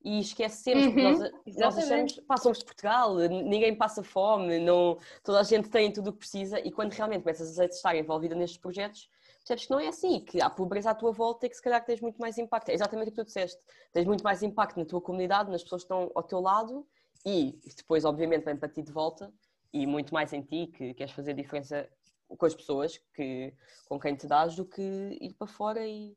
e 0.02 0.18
esquecemos, 0.18 0.86
uhum, 0.86 1.02
nós, 1.02 1.32
nós 1.58 1.78
achamos, 1.78 2.14
pá, 2.20 2.36
somos 2.38 2.58
de 2.58 2.64
Portugal, 2.64 3.16
ninguém 3.16 3.74
passa 3.76 4.02
fome, 4.02 4.58
não, 4.58 4.98
toda 5.22 5.40
a 5.40 5.42
gente 5.42 5.68
tem 5.68 5.92
tudo 5.92 6.08
o 6.08 6.12
que 6.12 6.20
precisa 6.20 6.58
e 6.58 6.70
quando 6.70 6.92
realmente 6.92 7.22
começas 7.22 7.58
a 7.58 7.66
estar 7.66 7.94
envolvida 7.94 8.34
nestes 8.34 8.58
projetos, 8.58 9.10
percebes 9.40 9.66
que 9.66 9.70
não 9.70 9.80
é 9.80 9.88
assim, 9.88 10.20
que 10.20 10.40
há 10.40 10.48
pobreza 10.48 10.90
à 10.90 10.94
tua 10.94 11.12
volta 11.12 11.44
e 11.44 11.50
que 11.50 11.56
se 11.56 11.62
calhar 11.62 11.84
tens 11.84 12.00
muito 12.00 12.18
mais 12.18 12.38
impacto. 12.38 12.70
É 12.70 12.74
exatamente 12.74 13.08
o 13.08 13.10
que 13.10 13.16
tu 13.16 13.24
disseste. 13.24 13.60
Tens 13.92 14.06
muito 14.06 14.22
mais 14.22 14.42
impacto 14.42 14.78
na 14.78 14.84
tua 14.84 15.00
comunidade, 15.00 15.50
nas 15.50 15.62
pessoas 15.62 15.82
que 15.82 15.92
estão 15.92 16.10
ao 16.14 16.22
teu 16.22 16.40
lado 16.40 16.86
e 17.26 17.58
depois, 17.76 18.04
obviamente, 18.04 18.44
vem 18.44 18.56
para 18.56 18.68
ti 18.68 18.82
de 18.82 18.92
volta 18.92 19.32
e 19.72 19.86
muito 19.86 20.12
mais 20.12 20.32
em 20.32 20.42
ti, 20.42 20.66
que 20.66 20.94
queres 20.94 21.12
fazer 21.12 21.34
diferença 21.34 21.88
com 22.28 22.46
as 22.46 22.54
pessoas 22.54 22.98
que, 23.14 23.52
com 23.86 23.98
quem 23.98 24.14
te 24.14 24.26
dás 24.26 24.54
do 24.54 24.64
que 24.64 25.18
ir 25.20 25.34
para 25.34 25.46
fora 25.46 25.86
e 25.86 26.16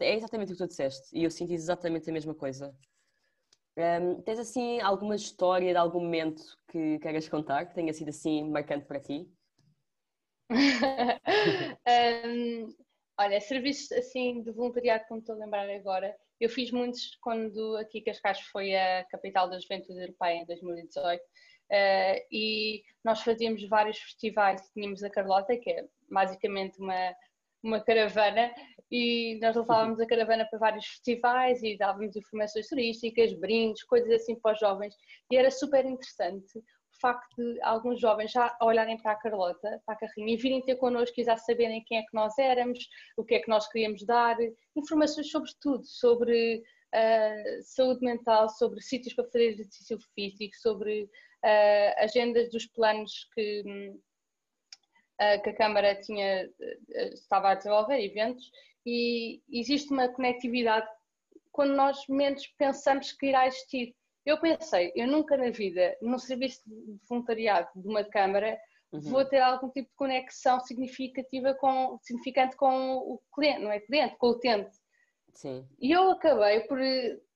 é 0.00 0.16
exatamente 0.16 0.52
o 0.52 0.56
que 0.56 0.62
tu 0.62 0.68
disseste 0.68 1.16
e 1.16 1.22
eu 1.22 1.30
senti 1.30 1.54
exatamente 1.54 2.10
a 2.10 2.12
mesma 2.12 2.34
coisa. 2.34 2.74
Um, 3.76 4.22
tens 4.22 4.38
assim 4.38 4.80
alguma 4.80 5.16
história 5.16 5.72
de 5.72 5.78
algum 5.78 6.00
momento 6.00 6.42
que 6.68 6.98
queiras 7.00 7.28
contar 7.28 7.66
que 7.66 7.74
tenha 7.74 7.92
sido 7.92 8.08
assim 8.08 8.48
marcante 8.48 8.86
para 8.86 9.00
ti? 9.00 9.28
um, 12.28 12.74
olha, 13.18 13.40
serviços 13.40 13.90
assim 13.92 14.42
de 14.42 14.52
voluntariado, 14.52 15.04
como 15.08 15.20
estou 15.20 15.34
a 15.34 15.38
lembrar 15.38 15.68
agora, 15.70 16.16
eu 16.40 16.48
fiz 16.48 16.70
muitos 16.70 17.16
quando 17.20 17.76
aqui 17.76 18.00
Cascais 18.00 18.40
foi 18.52 18.76
a 18.76 19.04
capital 19.06 19.48
da 19.48 19.58
juventude 19.58 20.00
europeia 20.00 20.42
em 20.42 20.46
2018 20.46 21.22
uh, 21.70 22.26
e 22.30 22.82
nós 23.04 23.22
fazíamos 23.22 23.66
vários 23.68 23.98
festivais, 23.98 24.62
tínhamos 24.72 25.02
a 25.02 25.10
Carlota, 25.10 25.56
que 25.56 25.70
é 25.70 25.84
basicamente 26.10 26.78
uma, 26.78 27.14
uma 27.62 27.80
caravana 27.80 28.52
e 28.90 29.38
nós 29.40 29.56
levávamos 29.56 30.00
a 30.00 30.06
caravana 30.06 30.46
para 30.48 30.58
vários 30.58 30.86
festivais 30.86 31.62
e 31.62 31.76
dávamos 31.76 32.14
informações 32.16 32.68
turísticas, 32.68 33.32
brindes, 33.34 33.82
coisas 33.84 34.10
assim 34.10 34.38
para 34.38 34.52
os 34.52 34.60
jovens. 34.60 34.94
E 35.30 35.36
era 35.36 35.50
super 35.50 35.84
interessante 35.84 36.62
facto 37.00 37.36
de 37.36 37.60
alguns 37.62 38.00
jovens 38.00 38.30
já 38.30 38.56
olharem 38.62 38.96
para 38.96 39.12
a 39.12 39.16
Carlota, 39.16 39.82
para 39.84 39.94
a 39.94 39.98
carrinha, 39.98 40.32
e 40.32 40.36
virem 40.36 40.62
ter 40.62 40.76
connosco 40.76 41.20
e 41.20 41.24
já 41.24 41.36
saberem 41.36 41.84
quem 41.84 41.98
é 41.98 42.02
que 42.02 42.14
nós 42.14 42.38
éramos, 42.38 42.78
o 43.16 43.24
que 43.24 43.34
é 43.34 43.40
que 43.40 43.48
nós 43.48 43.68
queríamos 43.68 44.04
dar, 44.06 44.36
informações 44.74 45.30
sobre 45.30 45.50
tudo, 45.60 45.84
sobre 45.84 46.62
uh, 46.94 47.62
saúde 47.62 48.00
mental, 48.00 48.48
sobre 48.48 48.80
sítios 48.80 49.14
para 49.14 49.24
fazer 49.24 49.50
exercício 49.50 49.98
físico, 50.14 50.56
sobre 50.56 51.08
uh, 51.44 52.02
agendas 52.02 52.50
dos 52.50 52.66
planos 52.66 53.28
que, 53.34 53.62
uh, 55.20 55.42
que 55.42 55.50
a 55.50 55.56
Câmara 55.56 55.94
tinha, 56.00 56.50
estava 57.12 57.50
a 57.50 57.54
desenvolver, 57.54 58.02
eventos, 58.02 58.50
e 58.86 59.42
existe 59.50 59.92
uma 59.92 60.08
conectividade 60.08 60.86
quando 61.52 61.74
nós 61.74 62.06
menos 62.08 62.46
pensamos 62.58 63.12
que 63.12 63.26
irá 63.26 63.46
existir 63.46 63.94
eu 64.24 64.40
pensei, 64.40 64.90
eu 64.96 65.06
nunca 65.06 65.36
na 65.36 65.50
vida, 65.50 65.96
num 66.00 66.18
serviço 66.18 66.62
de 66.66 66.98
voluntariado 67.08 67.68
de 67.76 67.86
uma 67.86 68.02
Câmara, 68.02 68.58
uhum. 68.90 69.00
vou 69.00 69.24
ter 69.24 69.40
algum 69.40 69.68
tipo 69.68 69.90
de 69.90 69.96
conexão 69.96 70.58
significativa 70.60 71.54
com, 71.54 71.98
significante 72.00 72.56
com 72.56 72.96
o 72.96 73.20
cliente, 73.34 73.60
não 73.60 73.70
é 73.70 73.80
cliente, 73.80 74.16
com 74.16 74.28
o 74.28 74.30
utente. 74.30 74.74
Sim. 75.34 75.68
E 75.78 75.92
eu 75.92 76.12
acabei 76.12 76.60
por 76.60 76.78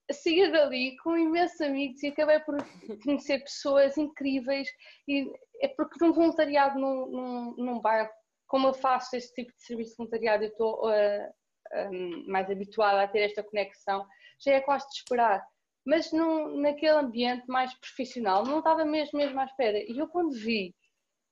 eh, 0.08 0.12
sair 0.12 0.50
dali 0.50 0.96
com 0.98 1.16
imensos 1.16 1.60
amigos 1.60 2.02
e 2.02 2.08
acabei 2.08 2.40
por 2.40 2.56
conhecer 3.04 3.40
pessoas 3.40 3.96
incríveis 3.96 4.68
e 5.06 5.30
é 5.60 5.68
porque 5.68 6.04
num 6.04 6.12
voluntariado 6.12 6.78
num, 6.78 7.06
num, 7.06 7.54
num 7.56 7.80
bairro, 7.80 8.10
como 8.46 8.68
eu 8.68 8.74
faço 8.74 9.16
este 9.16 9.34
tipo 9.34 9.52
de 9.52 9.62
serviço 9.62 9.90
de 9.90 9.96
voluntariado, 9.98 10.44
eu 10.44 10.48
estou 10.48 10.88
uh, 10.88 11.92
um, 11.92 12.24
mais 12.26 12.50
habituada 12.50 13.02
a 13.02 13.08
ter 13.08 13.20
esta 13.20 13.42
conexão, 13.42 14.06
já 14.40 14.52
é 14.52 14.60
quase 14.60 14.88
de 14.88 14.94
esperar 14.96 15.44
mas 15.88 16.12
num, 16.12 16.60
naquele 16.60 16.98
ambiente 16.98 17.46
mais 17.48 17.72
profissional 17.80 18.44
não 18.44 18.58
estava 18.58 18.84
mesmo, 18.84 19.18
mesmo 19.18 19.40
à 19.40 19.44
espera. 19.44 19.78
E 19.78 19.96
eu 19.96 20.06
quando 20.06 20.34
vi 20.34 20.74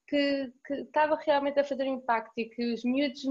que, 0.08 0.52
que 0.64 0.74
estava 0.74 1.16
realmente 1.16 1.58
a 1.58 1.64
fazer 1.64 1.84
impacto 1.84 2.32
e 2.36 2.48
que 2.48 2.72
os 2.72 2.84
miúdos 2.84 3.22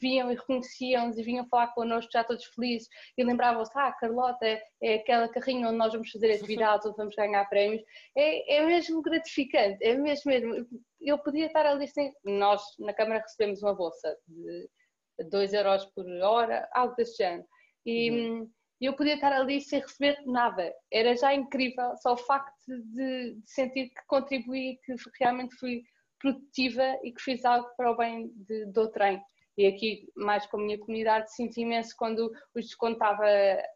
viam 0.00 0.30
e 0.30 0.34
reconheciam-nos 0.34 1.18
e 1.18 1.22
vinham 1.22 1.46
falar 1.48 1.74
connosco 1.74 2.10
já 2.12 2.24
todos 2.24 2.44
felizes 2.46 2.88
e 3.16 3.24
lembravam-se, 3.24 3.72
ah, 3.74 3.92
Carlota 3.92 4.46
é, 4.46 4.62
é, 4.82 4.94
aquela 4.94 5.28
carrinha 5.28 5.68
onde 5.68 5.78
nós 5.78 5.92
vamos 5.92 6.10
fazer 6.10 6.32
atividades, 6.32 6.86
onde 6.86 6.96
vamos 6.96 7.14
ganhar 7.14 7.44
prémios, 7.48 7.82
é, 8.16 8.56
é 8.56 8.66
mesmo 8.66 9.02
gratificante, 9.02 9.84
é 9.84 9.94
mesmo 9.94 10.30
mesmo. 10.30 10.66
Eu 11.00 11.18
podia 11.18 11.46
estar 11.46 11.66
ali 11.66 11.86
sem... 11.86 12.12
Nós 12.24 12.62
na 12.78 12.94
Câmara 12.94 13.20
recebemos 13.20 13.62
uma 13.62 13.74
bolsa 13.74 14.16
de 14.26 15.28
2 15.28 15.52
euros 15.52 15.84
por 15.86 16.06
hora, 16.22 16.68
algo 16.72 16.94
desse 16.96 17.16
género. 17.18 17.46
E, 17.84 18.10
uhum 18.10 18.50
eu 18.80 18.94
podia 18.94 19.14
estar 19.14 19.32
ali 19.32 19.60
sem 19.60 19.80
receber 19.80 20.18
nada. 20.26 20.72
Era 20.92 21.16
já 21.16 21.34
incrível 21.34 21.96
só 21.96 22.14
o 22.14 22.18
facto 22.18 22.52
de, 22.66 23.34
de 23.34 23.42
sentir 23.46 23.88
que 23.88 24.06
contribuí, 24.06 24.78
que 24.84 24.94
realmente 25.18 25.56
fui 25.56 25.82
produtiva 26.24 26.98
e 27.02 27.12
que 27.12 27.20
fiz 27.20 27.44
algo 27.44 27.68
para 27.76 27.92
o 27.92 27.96
bem 27.96 28.32
de, 28.34 28.66
do 28.66 28.90
trem. 28.90 29.20
E 29.56 29.66
aqui, 29.66 30.08
mais 30.16 30.44
com 30.46 30.56
a 30.56 30.60
minha 30.60 30.78
comunidade, 30.78 31.32
sinto 31.32 31.58
imenso 31.58 31.94
quando 31.96 32.32
os 32.54 32.64
descontava 32.64 33.24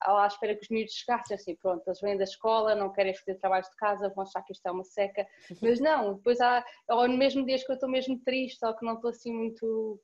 à 0.01 0.27
espera 0.27 0.57
que 0.57 0.63
os 0.63 0.69
miúdos 0.71 0.95
chegassem, 0.95 1.37
assim, 1.37 1.55
pronto, 1.55 1.87
eles 1.87 2.01
vêm 2.01 2.17
da 2.17 2.25
escola, 2.25 2.75
não 2.75 2.93
querem 2.93 3.15
fazer 3.15 3.37
trabalhos 3.37 3.69
de 3.69 3.77
casa, 3.77 4.13
vão 4.15 4.25
achar 4.25 4.43
que 4.43 4.53
isto 4.53 4.67
é 4.67 4.73
uma 4.73 4.83
seca. 4.83 5.25
Mas 5.63 5.79
não, 5.79 6.15
depois 6.15 6.41
há, 6.41 6.65
ou 6.89 7.07
no 7.07 7.17
mesmo 7.17 7.47
dias 7.47 7.63
que 7.65 7.71
eu 7.71 7.75
estou 7.75 7.89
mesmo 7.89 8.19
triste, 8.25 8.65
ou 8.65 8.75
que 8.75 8.85
não 8.85 8.95
estou 8.95 9.11
assim 9.11 9.33
muito 9.33 10.01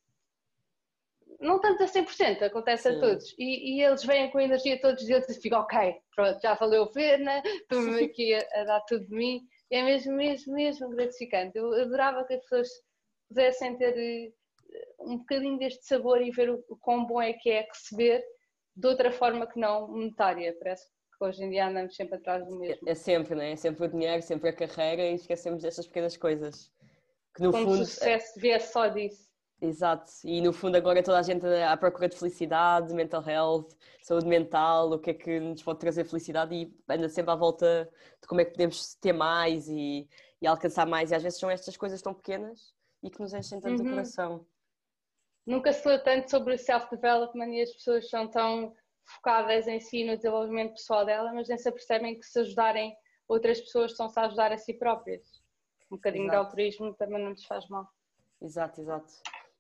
não 1.41 1.61
tanto 1.61 1.83
a 1.83 1.87
100%, 1.87 2.43
acontece 2.43 2.89
Sim. 2.89 2.97
a 2.97 3.01
todos. 3.01 3.35
E, 3.39 3.77
e, 3.77 3.83
eles 3.83 4.05
vêm 4.05 4.31
com 4.31 4.39
a 4.39 4.45
energia 4.45 4.81
todos 4.81 5.03
os 5.03 5.07
dias 5.07 5.29
e 5.29 5.41
ficam, 5.41 5.61
ok, 5.61 5.95
pronto, 6.15 6.41
já 6.41 6.55
valeu 6.55 6.85
a 6.85 6.93
pena, 6.93 7.43
estou-me 7.45 8.05
aqui 8.05 8.35
a, 8.35 8.61
a, 8.61 8.65
dar 8.65 8.81
tudo 8.83 9.07
de 9.07 9.15
mim. 9.15 9.41
É 9.71 9.83
mesmo, 9.83 10.15
mesmo, 10.15 10.55
mesmo 10.55 10.89
gratificante. 10.91 11.57
Eu 11.57 11.73
adorava 11.75 12.25
que 12.25 12.35
as 12.35 12.41
pessoas 12.43 12.69
pudessem 13.29 13.77
ter 13.77 14.33
uh, 14.99 15.13
um 15.13 15.19
bocadinho 15.19 15.59
deste 15.59 15.85
sabor 15.87 16.21
e 16.23 16.31
ver 16.31 16.51
o, 16.51 16.63
quão 16.81 17.07
bom 17.07 17.21
é 17.21 17.33
que 17.33 17.51
é 17.51 17.63
receber 17.63 18.23
de 18.77 18.87
outra 18.87 19.11
forma 19.11 19.47
que 19.47 19.59
não 19.59 19.89
monetária. 19.89 20.55
Parece 20.59 20.87
que 20.87 21.25
hoje 21.25 21.45
em 21.45 21.51
dia 21.51 21.69
andamos 21.69 21.95
sempre 21.97 22.17
atrás 22.17 22.47
do 22.47 22.59
mesmo. 22.59 22.89
É, 22.89 22.93
é 22.93 22.95
sempre, 22.95 23.35
não 23.35 23.43
é? 23.43 23.53
É 23.53 23.57
sempre 23.57 23.85
o 23.85 23.89
dinheiro, 23.89 24.23
sempre 24.23 24.51
a 24.51 24.53
carreira 24.53 25.03
e 25.03 25.15
esquecemos 25.15 25.63
destas 25.63 25.87
pequenas 25.87 26.17
coisas. 26.17 26.71
Que 27.35 27.43
no 27.43 27.51
Como 27.51 27.65
fundo. 27.65 27.83
o 27.83 27.87
sucesso 27.87 28.39
viesse 28.39 28.73
só 28.73 28.89
disso. 28.89 29.34
Exato, 29.61 30.11
e 30.25 30.43
no 30.43 30.53
fundo 30.53 30.77
agora 30.77 31.03
toda 31.03 31.19
a 31.19 31.23
gente 31.23 31.47
à 31.47 31.77
procura 31.77 32.09
de 32.09 32.17
felicidade, 32.17 32.93
mental 32.93 33.27
health, 33.27 33.69
saúde 34.03 34.27
mental, 34.27 34.91
o 34.93 34.99
que 34.99 35.11
é 35.11 35.15
que 35.15 35.41
nos 35.41 35.63
pode 35.63 35.79
trazer 35.79 36.05
felicidade 36.05 36.55
e 36.55 36.77
anda 36.89 37.09
sempre 37.09 37.31
à 37.31 37.35
volta 37.35 37.89
de 38.21 38.29
como 38.29 38.41
é 38.41 38.45
que 38.45 38.51
podemos 38.51 38.95
ter 38.97 39.13
mais 39.13 39.69
e, 39.69 40.09
e 40.43 40.47
alcançar 40.47 40.87
mais. 40.87 41.11
E 41.11 41.15
às 41.15 41.23
vezes 41.23 41.39
são 41.39 41.49
estas 41.49 41.77
coisas 41.77 42.03
tão 42.03 42.13
pequenas 42.13 42.75
e 43.03 43.11
que 43.11 43.21
nos 43.21 43.33
enchem 43.33 43.61
tanto 43.61 43.83
uhum. 43.83 43.89
o 43.89 43.91
coração. 43.91 44.47
Nunca 45.47 45.73
se 45.73 45.83
falou 45.83 45.99
tanto 46.01 46.31
sobre 46.31 46.55
o 46.55 46.59
self-development 46.59 47.49
e 47.49 47.63
as 47.63 47.73
pessoas 47.73 48.09
são 48.09 48.29
tão 48.29 48.75
focadas 49.05 49.67
em 49.67 49.79
si, 49.79 50.05
no 50.05 50.17
desenvolvimento 50.17 50.73
pessoal 50.73 51.05
dela, 51.05 51.33
mas 51.33 51.49
nem 51.49 51.59
se 51.59 51.69
apercebem 51.69 52.19
que 52.19 52.27
se 52.27 52.39
ajudarem 52.39 52.97
outras 53.29 53.61
pessoas 53.61 53.93
estão-se 53.93 54.19
a 54.19 54.25
ajudar 54.25 54.53
a 54.53 54.59
si 54.59 54.75
próprias. 54.75 55.43
Um 55.91 55.97
bocadinho 55.97 56.25
exato. 56.25 56.39
de 56.39 56.45
altruísmo 56.47 56.95
também 56.95 57.23
não 57.23 57.31
lhes 57.31 57.45
faz 57.45 57.69
mal. 57.69 57.87
Exato, 58.41 58.81
exato. 58.81 59.13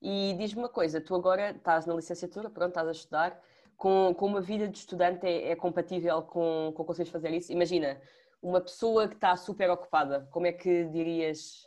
E 0.06 0.34
diz-me 0.34 0.60
uma 0.60 0.68
coisa, 0.68 1.00
tu 1.00 1.14
agora 1.14 1.52
estás 1.52 1.86
na 1.86 1.94
licenciatura, 1.94 2.50
pronto, 2.50 2.68
estás 2.68 2.86
a 2.86 2.92
estudar, 2.92 3.42
com, 3.74 4.14
com 4.14 4.26
uma 4.26 4.42
vida 4.42 4.68
de 4.68 4.76
estudante 4.76 5.26
é, 5.26 5.52
é 5.52 5.56
compatível 5.56 6.20
com, 6.20 6.74
com 6.76 6.84
conseguires 6.84 7.10
fazer 7.10 7.30
isso? 7.30 7.50
Imagina, 7.50 7.98
uma 8.42 8.60
pessoa 8.60 9.08
que 9.08 9.14
está 9.14 9.34
super 9.34 9.70
ocupada, 9.70 10.28
como 10.30 10.46
é 10.46 10.52
que 10.52 10.84
dirias, 10.84 11.66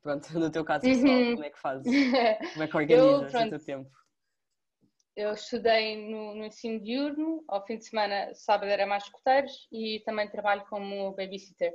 pronto, 0.00 0.26
no 0.40 0.50
teu 0.50 0.64
caso 0.64 0.84
pessoal, 0.84 1.12
uhum. 1.12 1.32
como 1.34 1.44
é 1.44 1.50
que 1.50 1.58
fazes? 1.58 1.84
Como 2.54 2.62
é 2.62 2.66
que 2.66 2.76
organizas 2.78 3.34
eu, 3.34 3.46
o 3.46 3.50
teu 3.50 3.64
tempo? 3.64 3.90
Eu 5.14 5.32
estudei 5.34 6.10
no, 6.10 6.34
no, 6.34 6.44
ensino 6.46 6.80
diurno, 6.80 7.44
ao 7.46 7.62
fim 7.66 7.76
de 7.76 7.84
semana, 7.84 8.32
sábado 8.32 8.70
era 8.70 8.86
mais 8.86 9.04
escuteiros 9.04 9.68
e 9.70 10.02
também 10.06 10.30
trabalho 10.30 10.64
como 10.70 11.12
babysitter. 11.12 11.74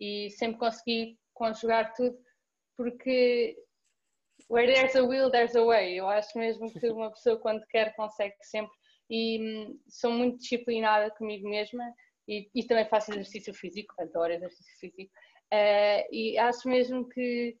E 0.00 0.30
sempre 0.30 0.58
consegui 0.58 1.18
conjugar 1.34 1.92
tudo 1.94 2.18
porque 2.74 3.54
Where 4.48 4.66
there's 4.66 4.94
a 4.96 5.04
will, 5.04 5.30
there's 5.30 5.54
a 5.56 5.64
way. 5.64 5.96
Eu 5.96 6.08
acho 6.08 6.38
mesmo 6.38 6.72
que 6.72 6.90
uma 6.90 7.10
pessoa, 7.10 7.38
quando 7.38 7.64
quer, 7.66 7.94
consegue 7.94 8.34
sempre. 8.42 8.72
E 9.10 9.38
hum, 9.40 9.78
sou 9.88 10.10
muito 10.10 10.38
disciplinada 10.38 11.10
comigo 11.10 11.48
mesma 11.48 11.84
e, 12.26 12.48
e, 12.54 12.64
também 12.64 12.86
faço 12.86 13.12
exercício 13.12 13.52
físico, 13.52 13.94
adoro 13.98 14.32
exercício 14.32 14.78
físico. 14.78 15.12
Uh, 15.52 16.08
e 16.10 16.38
acho 16.38 16.68
mesmo 16.68 17.08
que 17.08 17.56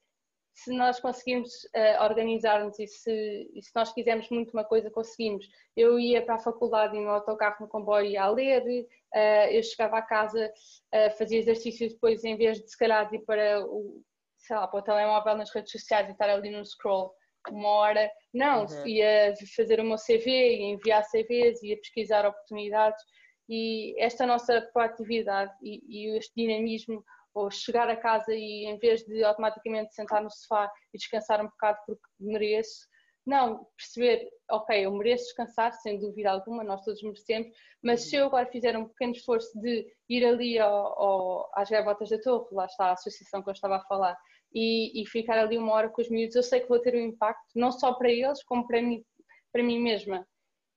se 0.54 0.72
nós 0.72 1.00
conseguimos 1.00 1.50
uh, 1.64 2.02
organizar-nos 2.04 2.78
e 2.78 2.86
se, 2.86 3.50
e 3.54 3.62
se, 3.62 3.70
nós 3.74 3.92
quisermos 3.92 4.28
muito 4.30 4.52
uma 4.52 4.64
coisa, 4.64 4.90
conseguimos. 4.90 5.46
Eu 5.76 5.98
ia 5.98 6.24
para 6.24 6.36
a 6.36 6.38
faculdade 6.38 6.98
no 6.98 7.08
autocarro, 7.08 7.56
no 7.60 7.68
comboio 7.68 8.20
a 8.20 8.28
ler, 8.28 8.62
uh, 8.62 9.50
eu 9.50 9.62
chegava 9.62 9.98
a 9.98 10.02
casa, 10.02 10.52
uh, 10.94 11.16
fazia 11.16 11.38
exercícios 11.38 11.94
depois, 11.94 12.22
em 12.24 12.36
vez 12.36 12.60
de 12.60 12.70
se 12.70 12.76
calhar 12.76 13.12
ir 13.12 13.20
para 13.20 13.64
o, 13.66 14.02
sei 14.42 14.56
lá, 14.56 14.66
para 14.66 14.80
o 14.80 14.82
telemóvel 14.82 15.36
nas 15.36 15.52
redes 15.54 15.72
sociais 15.72 16.08
e 16.08 16.12
estar 16.12 16.28
ali 16.28 16.50
no 16.50 16.64
scroll 16.64 17.12
uma 17.50 17.68
hora. 17.68 18.10
Não, 18.32 18.66
uhum. 18.66 18.86
ia 18.86 19.34
fazer 19.56 19.80
o 19.80 19.84
meu 19.84 19.96
CV, 19.96 20.26
ia 20.26 20.74
enviar 20.74 21.02
CVs, 21.04 21.62
ia 21.62 21.76
pesquisar 21.76 22.26
oportunidades 22.26 23.02
e 23.48 23.94
esta 23.98 24.26
nossa 24.26 24.62
proatividade 24.72 25.52
e, 25.62 25.82
e 25.88 26.16
este 26.16 26.32
dinamismo 26.36 27.04
ou 27.34 27.50
chegar 27.50 27.88
a 27.88 27.96
casa 27.96 28.32
e 28.32 28.66
em 28.66 28.78
vez 28.78 29.02
de 29.04 29.24
automaticamente 29.24 29.94
sentar 29.94 30.22
no 30.22 30.30
sofá 30.30 30.70
e 30.92 30.98
descansar 30.98 31.40
um 31.40 31.48
bocado 31.48 31.78
porque 31.86 32.02
mereço, 32.20 32.86
não, 33.24 33.66
perceber, 33.76 34.28
ok, 34.50 34.84
eu 34.84 34.92
mereço 34.92 35.24
descansar, 35.24 35.72
sem 35.74 35.98
dúvida 36.00 36.30
alguma, 36.30 36.64
nós 36.64 36.84
todos 36.84 37.02
merecemos, 37.02 37.48
mas 37.82 38.02
uhum. 38.02 38.08
se 38.08 38.16
eu 38.16 38.26
agora 38.26 38.50
fizer 38.50 38.76
um 38.76 38.88
pequeno 38.88 39.12
esforço 39.12 39.58
de 39.60 39.86
ir 40.08 40.24
ali 40.24 40.58
ao, 40.58 41.00
ao, 41.00 41.50
às 41.54 41.70
gaivotas 41.70 42.10
da 42.10 42.20
torre, 42.20 42.48
lá 42.52 42.66
está 42.66 42.86
a 42.86 42.92
associação 42.92 43.42
que 43.42 43.48
eu 43.48 43.52
estava 43.52 43.76
a 43.76 43.84
falar, 43.84 44.16
e, 44.54 45.02
e, 45.02 45.06
ficar 45.06 45.38
ali 45.38 45.56
uma 45.56 45.72
hora 45.72 45.88
com 45.88 46.02
os 46.02 46.10
miúdos, 46.10 46.36
eu 46.36 46.42
sei 46.42 46.60
que 46.60 46.68
vou 46.68 46.80
ter 46.80 46.94
um 46.94 47.06
impacto, 47.06 47.48
não 47.54 47.72
só 47.72 47.94
para 47.94 48.10
eles, 48.10 48.42
como 48.44 48.66
para 48.66 48.82
mim, 48.82 49.02
para 49.50 49.62
mim 49.62 49.78
mesma. 49.78 50.26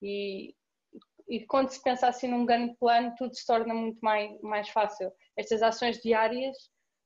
E, 0.02 0.56
e 1.28 1.46
quando 1.46 1.70
se 1.70 1.82
pensa 1.82 2.08
assim 2.08 2.28
num 2.28 2.46
grande 2.46 2.76
plano, 2.78 3.14
tudo 3.18 3.36
se 3.36 3.46
torna 3.46 3.74
muito 3.74 4.00
mais, 4.00 4.40
mais 4.42 4.70
fácil. 4.70 5.12
Estas 5.36 5.62
ações 5.62 5.98
diárias, 5.98 6.56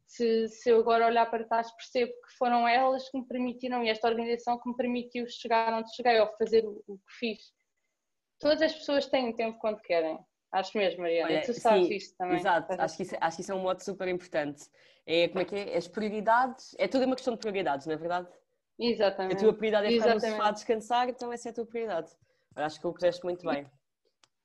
se, 0.10 0.48
se 0.48 0.70
eu 0.72 0.80
agora 0.80 1.06
olhar 1.06 1.30
para 1.30 1.46
trás, 1.46 1.72
percebo 1.72 2.12
que 2.12 2.36
foram 2.36 2.68
elas 2.68 3.08
que 3.10 3.18
me 3.18 3.28
permitiram 3.28 3.84
e 3.84 3.89
esta 3.89 4.08
organização 4.08 4.60
que 4.60 4.68
me 4.68 4.75
permitiu 4.75 5.28
chegar 5.28 5.72
onde 5.72 5.96
cheguei 5.96 6.20
ou 6.20 6.28
fazer 6.36 6.66
o, 6.66 6.84
o 6.88 6.98
que 6.98 7.13
fiz. 7.20 7.39
Todas 8.39 8.63
as 8.63 8.74
pessoas 8.74 9.06
têm 9.06 9.36
tempo 9.36 9.60
quando 9.60 9.80
querem. 9.82 10.18
Acho 10.51 10.75
mesmo, 10.75 11.01
Mariana. 11.01 11.30
Olha, 11.30 11.42
tu 11.42 11.54
sabes 11.54 11.88
sim, 11.88 11.94
isso 11.94 12.18
também. 12.18 12.38
Exato, 12.38 12.74
acho 12.74 12.98
que, 12.98 13.04
isso, 13.04 13.16
acho 13.22 13.36
que 13.36 13.42
isso 13.44 13.51
é 13.51 13.56
um 13.56 13.62
modo 13.62 13.84
super 13.84 14.08
importante. 14.08 14.63
É 15.06 15.28
como 15.28 15.42
é 15.42 15.46
que 15.46 15.56
é? 15.56 15.78
As 15.78 15.88
prioridades, 15.88 16.75
é 16.80 16.88
tudo 16.88 17.06
uma 17.06 17.16
questão 17.16 17.36
de 17.36 17.39
prioridades, 17.39 17.86
não 17.86 17.94
é 17.94 17.98
verdade? 17.98 18.28
Exatamente. 18.80 19.36
A 19.36 19.39
tua 19.39 19.54
prioridade 19.54 19.88
é 19.88 19.92
ficar 19.92 20.06
Exatamente. 20.06 20.25
no 20.25 20.38
sofá 20.38 20.50
a 20.50 20.51
descansar, 20.51 21.10
então 21.10 21.32
essa 21.32 21.50
é 21.50 21.51
a 21.51 21.54
tua 21.54 21.66
prioridade. 21.68 22.12
Acho 22.56 22.80
que 22.80 22.88
o 22.88 22.94
puseste 22.94 23.24
muito 23.24 23.46
bem. 23.46 23.70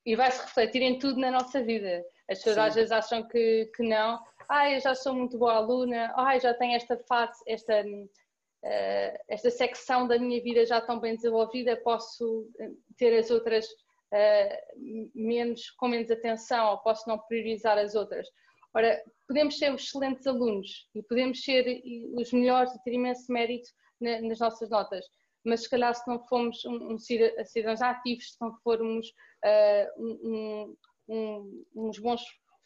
E 0.05 0.15
vai-se 0.15 0.39
refletir 0.43 0.83
em 0.83 0.99
tudo 0.99 1.19
na 1.19 1.31
nossa 1.31 1.63
vida. 1.63 2.05
As 2.29 2.37
pessoas 2.37 2.57
às 2.59 2.75
vezes 2.75 2.91
acham 2.91 3.27
que, 3.27 3.71
que 3.75 3.81
não. 3.81 4.21
Eu 4.49 4.79
já 4.79 4.93
sou 4.93 5.13
muito 5.13 5.37
boa 5.37 5.53
aluna. 5.53 6.13
Ah, 6.15 6.37
já 6.37 6.53
tenho 6.53 6.75
esta 6.75 6.97
fase, 7.07 7.41
esta, 7.47 7.81
uh, 7.81 9.17
esta 9.27 9.49
secção 9.49 10.07
da 10.07 10.19
minha 10.19 10.41
vida 10.41 10.65
já 10.65 10.79
tão 10.81 10.99
bem 10.99 11.15
desenvolvida, 11.15 11.75
posso 11.77 12.49
eh, 12.59 12.69
ter 12.97 13.17
as 13.17 13.31
outras 13.31 13.65
uh, 13.65 15.09
menos, 15.15 15.71
com 15.71 15.87
menos 15.87 16.11
atenção 16.11 16.71
ou 16.71 16.77
posso 16.79 17.07
não 17.09 17.17
priorizar 17.17 17.77
as 17.77 17.95
outras. 17.95 18.27
Ora, 18.73 19.01
podemos 19.27 19.57
ser 19.57 19.73
excelentes 19.73 20.27
alunos 20.27 20.89
e 20.93 21.01
podemos 21.03 21.41
ser 21.43 21.81
os 22.13 22.31
melhores 22.31 22.73
e 22.75 22.83
ter 22.83 22.93
imenso 22.93 23.31
mérito 23.31 23.69
nas 23.99 24.39
nossas 24.39 24.69
notas, 24.69 25.05
mas 25.45 25.63
se 25.63 25.69
calhar 25.69 25.95
se 25.95 26.05
não 26.07 26.19
formos 26.27 26.63
um, 26.65 26.93
um 26.93 26.97
cidadãos 26.97 27.81
ativos, 27.81 28.33
se 28.33 28.41
não 28.41 28.53
formos 28.57 29.07
uh, 29.07 30.03
um, 30.03 30.75
um, 31.07 31.65
uns 31.73 31.97
bons 31.99 32.21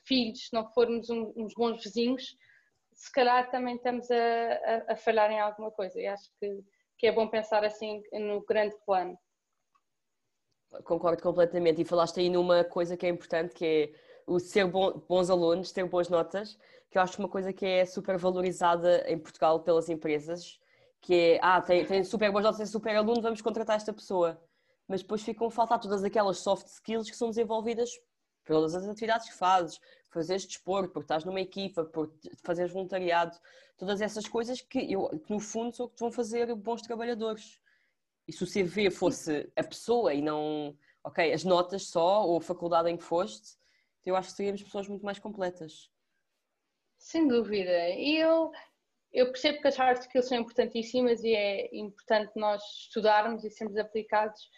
filhos, 0.10 0.48
se 0.48 0.54
não 0.54 0.68
formos 0.74 1.08
uns 1.10 1.54
bons 1.54 1.84
vizinhos, 1.84 2.36
se 2.94 3.12
calhar 3.12 3.50
também 3.52 3.76
estamos 3.76 4.10
a, 4.10 4.16
a, 4.16 4.94
a 4.94 4.96
falhar 4.98 5.32
em 5.32 5.40
alguma 5.40 5.72
coisa. 5.72 6.02
E 6.02 6.08
acho 6.08 6.30
que, 6.40 6.64
que 6.98 7.08
é 7.08 7.12
bom 7.12 7.28
pensar 7.28 7.64
assim 7.64 8.02
no 8.12 8.44
grande 8.44 8.76
plano. 8.86 9.18
Concordo 10.84 11.22
completamente. 11.22 11.82
E 11.82 11.86
falaste 11.86 12.20
aí 12.20 12.30
numa 12.30 12.64
coisa 12.64 12.98
que 12.98 13.06
é 13.06 13.10
importante, 13.10 13.54
que 13.54 13.66
é 13.66 13.92
o 14.28 14.40
ser 14.40 14.66
bons 14.68 15.30
alunos, 15.30 15.72
ter 15.72 15.86
boas 15.86 16.10
notas, 16.10 16.58
que 16.90 16.98
eu 16.98 17.02
acho 17.02 17.20
uma 17.20 17.30
coisa 17.30 17.54
que 17.54 17.66
é 17.66 17.86
super 17.86 18.18
valorizada 18.18 19.06
em 19.08 19.18
Portugal 19.18 19.62
pelas 19.62 19.90
empresas, 19.90 20.60
que 21.00 21.14
é, 21.14 21.40
ah, 21.42 21.62
tem, 21.62 21.86
tem 21.86 22.04
super 22.04 22.32
boas 22.32 22.44
notas, 22.44 22.60
é 22.60 22.66
super 22.66 22.96
aluno, 22.96 23.22
vamos 23.22 23.42
contratar 23.42 23.78
esta 23.78 23.94
pessoa. 23.94 24.40
Mas 24.88 25.02
depois 25.02 25.24
ficam 25.24 25.48
a 25.48 25.52
faltar 25.52 25.80
todas 25.80 26.04
aquelas 26.04 26.40
soft 26.40 26.68
skills 26.68 27.10
que 27.10 27.16
são 27.16 27.30
desenvolvidas 27.30 27.92
pelas 28.50 28.74
atividades 28.74 29.30
que 29.30 29.36
fazes, 29.36 29.80
fazeres 30.10 30.44
desporto, 30.44 30.92
por 30.92 31.04
estás 31.04 31.24
numa 31.24 31.40
equipa, 31.40 31.86
por 31.86 32.12
fazeres 32.44 32.74
voluntariado, 32.74 33.38
todas 33.78 34.02
essas 34.02 34.28
coisas 34.28 34.60
que, 34.60 34.92
eu, 34.92 35.08
que 35.20 35.32
no 35.32 35.40
fundo 35.40 35.76
são 35.76 35.86
o 35.86 35.90
que 35.90 35.98
te 35.98 36.00
vão 36.00 36.12
fazer 36.12 36.56
bons 36.56 36.82
trabalhadores. 36.82 37.62
E 38.28 38.34
se 38.34 38.44
o 38.44 38.48
CV 38.48 38.90
fosse 38.90 39.52
a 39.56 39.64
pessoa 39.64 40.16
e 40.16 40.22
não, 40.22 40.76
ok, 41.04 41.32
as 41.32 41.44
notas 41.44 41.86
só 41.88 42.26
ou 42.26 42.38
a 42.38 42.42
faculdade 42.42 42.90
em 42.90 42.98
que 42.98 43.04
foste, 43.04 43.56
eu 44.04 44.16
acho 44.16 44.30
que 44.30 44.38
seríamos 44.38 44.64
pessoas 44.64 44.88
muito 44.88 45.06
mais 45.06 45.20
completas. 45.20 45.92
Sem 46.98 47.28
dúvida. 47.28 47.90
E 47.90 48.18
eu, 48.18 48.52
eu 49.14 49.28
percebo 49.28 49.62
que 49.62 49.68
as 49.68 49.78
hard 49.78 50.00
skills 50.00 50.28
são 50.28 50.40
importantíssimas 50.40 51.24
e 51.24 51.36
é 51.36 51.70
importante 51.78 52.32
nós 52.36 52.64
estudarmos 52.64 53.44
e 53.44 53.52
sermos 53.52 53.78
aplicados, 53.78 54.50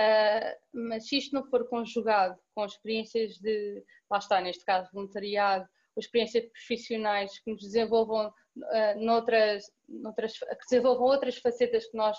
uh, 0.00 0.56
mas 0.72 1.08
se 1.08 1.18
isto 1.18 1.34
não 1.34 1.44
for 1.44 1.68
conjugado 1.68 2.38
com 2.54 2.64
experiências 2.64 3.34
de, 3.34 3.84
lá 4.10 4.18
está, 4.18 4.40
neste 4.40 4.64
caso, 4.64 4.90
voluntariado, 4.92 5.68
ou 5.94 6.00
experiências 6.00 6.46
profissionais 6.46 7.38
que 7.40 7.50
nos 7.50 7.60
desenvolvam 7.60 8.28
uh, 8.28 9.04
noutras, 9.04 9.64
noutras, 9.88 10.38
que 10.38 10.66
desenvolvam 10.70 11.04
outras 11.06 11.36
facetas 11.36 11.86
que 11.86 11.96
nós 11.96 12.16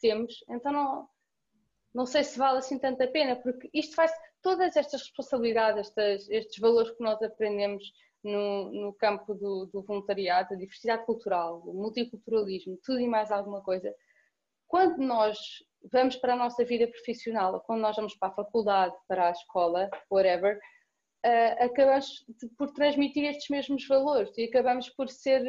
temos, 0.00 0.44
então 0.50 0.72
não, 0.72 1.08
não 1.94 2.06
sei 2.06 2.24
se 2.24 2.38
vale 2.38 2.58
assim 2.58 2.78
tanta 2.78 3.06
pena, 3.06 3.36
porque 3.36 3.70
isto 3.72 3.94
faz 3.94 4.12
todas 4.42 4.76
estas 4.76 5.02
responsabilidades, 5.02 5.88
estas, 5.88 6.28
estes 6.28 6.58
valores 6.58 6.90
que 6.90 7.02
nós 7.02 7.22
aprendemos 7.22 7.84
no, 8.22 8.72
no 8.72 8.92
campo 8.94 9.34
do, 9.34 9.66
do, 9.66 9.82
voluntariado, 9.82 10.50
da 10.50 10.56
diversidade 10.56 11.04
cultural, 11.04 11.60
do 11.60 11.72
multiculturalismo, 11.72 12.78
tudo 12.82 13.00
e 13.00 13.08
mais 13.08 13.30
alguma 13.30 13.62
coisa, 13.62 13.94
quando 14.66 14.98
nós 14.98 15.38
vamos 15.90 16.16
para 16.16 16.34
a 16.34 16.36
nossa 16.36 16.64
vida 16.64 16.86
profissional, 16.86 17.60
quando 17.60 17.80
nós 17.80 17.96
vamos 17.96 18.14
para 18.16 18.28
a 18.28 18.34
faculdade, 18.34 18.94
para 19.08 19.28
a 19.28 19.32
escola, 19.32 19.90
whatever, 20.10 20.56
uh, 21.24 21.64
acabamos 21.64 22.06
de, 22.40 22.48
por 22.56 22.72
transmitir 22.72 23.24
estes 23.24 23.48
mesmos 23.48 23.86
valores 23.86 24.36
e 24.36 24.44
acabamos 24.44 24.88
por 24.90 25.08
ser 25.08 25.42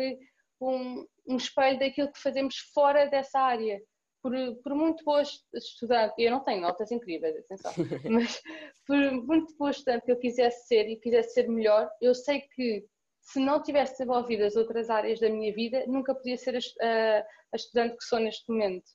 um, 0.61 1.05
um 1.27 1.37
espelho 1.37 1.79
daquilo 1.79 2.11
que 2.11 2.21
fazemos 2.21 2.57
fora 2.73 3.07
dessa 3.07 3.39
área 3.39 3.81
por, 4.23 4.33
por 4.63 4.73
muito 4.73 5.03
boa 5.03 5.21
estudante, 5.21 6.13
eu 6.17 6.31
não 6.31 6.39
tenho 6.45 6.61
notas 6.61 6.89
incríveis, 6.91 7.35
atenção, 7.35 7.73
mas 8.09 8.41
por 8.87 8.97
muito 9.11 9.53
boa 9.57 9.71
estudante 9.71 10.05
que 10.05 10.11
eu 10.13 10.19
quisesse 10.19 10.65
ser 10.65 10.87
e 10.87 10.95
quisesse 10.95 11.33
ser 11.33 11.49
melhor, 11.49 11.89
eu 12.01 12.15
sei 12.15 12.39
que 12.55 12.85
se 13.21 13.39
não 13.39 13.61
tivesse 13.61 13.93
desenvolvido 13.93 14.43
as 14.43 14.55
outras 14.55 14.89
áreas 14.89 15.19
da 15.19 15.29
minha 15.29 15.53
vida, 15.53 15.85
nunca 15.87 16.15
podia 16.15 16.37
ser 16.37 16.57
a, 16.57 17.19
a 17.19 17.55
estudante 17.55 17.97
que 17.97 18.03
sou 18.05 18.19
neste 18.19 18.49
momento. 18.49 18.89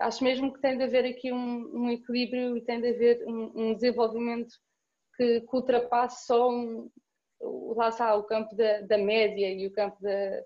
Acho 0.00 0.22
mesmo 0.22 0.52
que 0.52 0.60
tem 0.60 0.76
de 0.76 0.84
haver 0.84 1.04
aqui 1.04 1.32
um, 1.32 1.70
um 1.74 1.90
equilíbrio 1.90 2.56
e 2.56 2.64
tem 2.64 2.80
de 2.80 2.88
haver 2.88 3.24
um, 3.26 3.52
um 3.54 3.74
desenvolvimento 3.74 4.54
que, 5.16 5.40
que 5.40 5.56
ultrapasse 5.56 6.26
só 6.26 6.48
um, 6.50 6.90
lá 7.76 7.88
está, 7.88 8.14
o 8.14 8.24
campo 8.24 8.54
da, 8.54 8.80
da 8.82 8.98
média 8.98 9.52
e 9.52 9.66
o 9.66 9.72
campo 9.72 10.00
da, 10.00 10.42